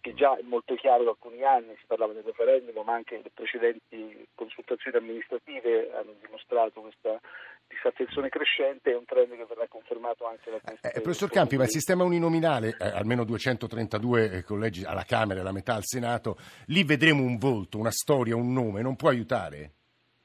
che 0.02 0.14
già 0.14 0.38
è 0.38 0.42
molto 0.44 0.76
chiaro 0.76 1.04
da 1.04 1.12
alcuni 1.12 1.44
anni, 1.44 1.76
si 1.78 1.86
parlava 1.86 2.14
del 2.14 2.24
referendum, 2.24 2.84
ma 2.84 2.94
anche 2.94 3.20
le 3.22 3.32
precedenti 3.34 4.28
consultazioni 4.36 4.98
amministrative 4.98 5.92
hanno 5.94 6.14
dimostrato 6.22 6.82
questa 6.82 7.20
disaffezione 7.68 8.30
crescente, 8.30 8.92
è 8.92 8.96
un 8.96 9.06
trend 9.06 9.36
che 9.36 9.46
verrà 9.46 9.68
confermato 9.68 10.26
anche 10.26 10.52
da 10.52 10.60
queste 10.60 10.88
Eh, 10.88 11.02
professor 11.02 11.30
Campi, 11.30 11.58
ma 11.58 11.64
il 11.64 11.70
sistema 11.70 12.04
uninominale, 12.04 12.76
eh, 12.80 12.88
almeno 12.88 13.24
232 13.24 14.32
eh, 14.32 14.44
collegi 14.44 14.84
alla 14.86 15.04
Camera 15.04 15.42
e 15.42 15.44
la 15.44 15.52
metà 15.52 15.74
al 15.76 15.84
Senato, 15.84 16.38
lì 16.68 16.84
vedremo 16.84 17.24
un 17.24 17.38
volto, 17.38 17.78
una 17.78 17.92
storia, 17.92 18.36
un 18.36 18.54
nome, 18.54 18.82
non 18.82 18.96
può 18.96 19.10
aiutare 19.10 19.72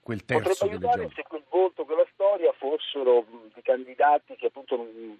quel 0.01 0.25
terzo 0.25 0.49
Potrebbe 0.49 0.77
delle 0.77 0.87
aiutare 0.87 1.03
giovani? 1.03 1.15
se 1.15 1.23
quel 1.29 1.45
volto, 1.49 1.85
quella 1.85 2.07
storia 2.13 2.52
fossero 2.63 3.27
di 3.53 3.61
candidati 3.63 4.37
che 4.37 4.47
appunto 4.47 4.77
non, 4.77 5.19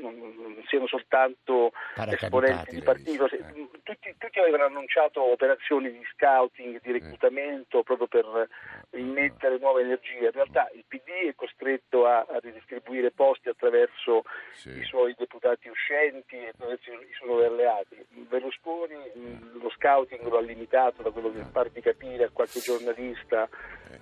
non- 0.00 0.34
non 0.36 0.62
siano 0.66 0.86
soltanto 0.86 1.72
esponenti 1.96 2.74
di 2.74 2.82
partito. 2.82 3.26
eh. 3.30 3.68
tutti, 3.82 4.14
tutti 4.18 4.38
avevano 4.38 4.64
annunciato 4.66 5.22
operazioni 5.22 5.90
di 5.90 6.04
scouting, 6.12 6.80
di 6.82 6.92
reclutamento 6.92 7.82
proprio 7.82 8.06
per 8.06 8.48
immettere 8.92 9.58
nuove 9.58 9.82
energie. 9.82 10.24
In 10.26 10.30
realtà 10.32 10.68
il 10.74 10.84
PD 10.88 11.28
è 11.28 11.34
costretto 11.34 12.06
a, 12.06 12.20
a 12.28 12.38
ridistribuire 12.40 13.10
posti 13.10 13.48
attraverso 13.48 14.22
Sì. 14.54 14.70
i 14.70 14.84
suoi 14.84 15.14
deputati 15.16 15.68
uscenti 15.68 16.36
e 16.36 16.48
attraverso 16.48 16.90
i 16.92 17.12
suoi 17.12 17.44
alleati. 17.44 17.96
Berlusconi 18.08 18.94
mh, 18.94 19.60
lo 19.60 19.70
scouting 19.70 20.22
lo 20.28 20.38
ha 20.38 20.42
limitato 20.42 21.02
da 21.02 21.10
quello 21.10 21.30
che 21.32 21.44
pare 21.52 21.70
di 21.72 21.80
capire 21.80 22.24
a 22.24 22.30
qualche 22.30 22.60
giornalista 22.60 23.48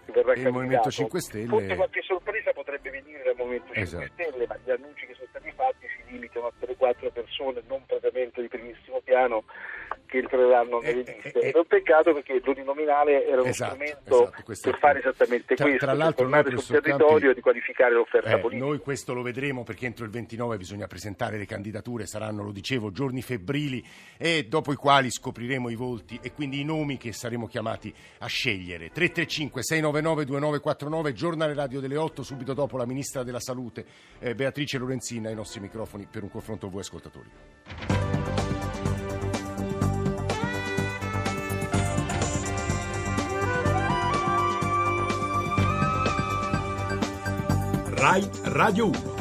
che 0.04 0.12
verrà 0.12 0.32
E 0.32 0.40
il 0.40 0.42
Movimento 0.50 0.88
candidato. 0.88 0.90
5 0.90 1.20
Stelle- 1.20 1.46
Forse 1.46 1.74
qualche 1.76 2.02
sorpresa 2.02 2.52
potrebbe 2.52 2.90
venire 2.90 3.22
dal 3.24 3.36
Movimento 3.36 3.72
5 3.74 3.82
Esatto. 3.82 4.12
Stelle, 4.12 4.46
ma 4.46 4.56
gli 4.64 4.70
annunci 4.70 5.06
che 5.06 5.14
sono 5.14 5.28
stati 5.30 5.50
fatti 5.52 5.86
si 5.88 6.12
limitano 6.12 6.46
a 6.46 6.52
3-4 6.60 7.12
persone 7.12 7.62
non 7.66 7.84
propriamente 7.86 8.40
di 8.40 8.48
primissimo 8.48 9.00
piano 9.00 9.44
che 10.06 10.18
entreranno 10.18 10.78
nelle 10.80 11.00
Eh, 11.04 11.20
liste. 11.22 11.38
eh, 11.40 11.46
eh, 11.48 11.50
è 11.52 11.56
un 11.58 11.66
peccato 11.66 12.12
perché 12.14 12.40
l'uninominale 12.42 13.26
era 13.26 13.40
uno 13.40 13.50
Esatto, 13.50 13.74
strumento 13.74 14.22
esatto, 14.32 14.52
per 14.70 14.78
fare 14.78 14.98
esattamente 15.00 15.54
Tra- 15.54 15.64
questo, 15.66 15.84
tra 15.84 15.94
per 15.94 15.96
l'altro 16.04 16.22
tornare 16.24 16.50
sul 16.56 16.66
territorio 16.80 17.06
Campi, 17.08 17.26
e 17.26 17.34
di 17.34 17.40
qualificare 17.40 17.92
l'offerta 17.94 18.30
Eh, 18.30 18.38
politica. 18.40 18.64
noi 18.66 18.78
questo 18.78 19.12
lo 19.14 19.22
vedremo 19.22 19.64
perché 19.64 19.86
entro 19.86 20.04
il 20.04 20.10
29 20.10 20.56
bisogna 20.56 20.86
presentare 20.86 21.36
le 21.38 21.46
candidature, 21.46 22.06
saranno, 22.06 22.42
lo 22.42 22.52
dicevo, 22.52 22.90
giorni 22.90 23.22
febbrili 23.22 23.84
e 24.16 24.44
dopo 24.44 24.72
i 24.72 24.76
quali 24.76 25.10
scopriremo 25.10 25.68
i 25.68 25.74
volti 25.74 26.18
e 26.22 26.32
quindi 26.32 26.60
i 26.60 26.64
nomi 26.64 26.96
che 26.96 27.12
saremo 27.12 27.46
chiamati 27.46 27.92
a 28.18 28.26
scegliere. 28.26 28.90
335 28.90 29.62
699 29.62 30.24
2949, 30.24 31.12
giornale 31.12 31.54
radio 31.54 31.80
delle 31.80 31.96
8, 31.96 32.22
subito 32.22 32.54
dopo 32.54 32.76
la 32.76 32.86
Ministra 32.86 33.22
della 33.22 33.40
Salute 33.40 33.84
Beatrice 34.34 34.78
Lorenzina 34.78 35.28
ai 35.28 35.34
nostri 35.34 35.60
microfoni 35.60 36.06
per 36.10 36.22
un 36.22 36.30
confronto 36.30 36.66
con 36.66 36.70
voi 36.70 36.80
ascoltatori. 36.82 38.15
Rai 48.06 48.22
Radio 48.44 48.86
1. 48.86 49.15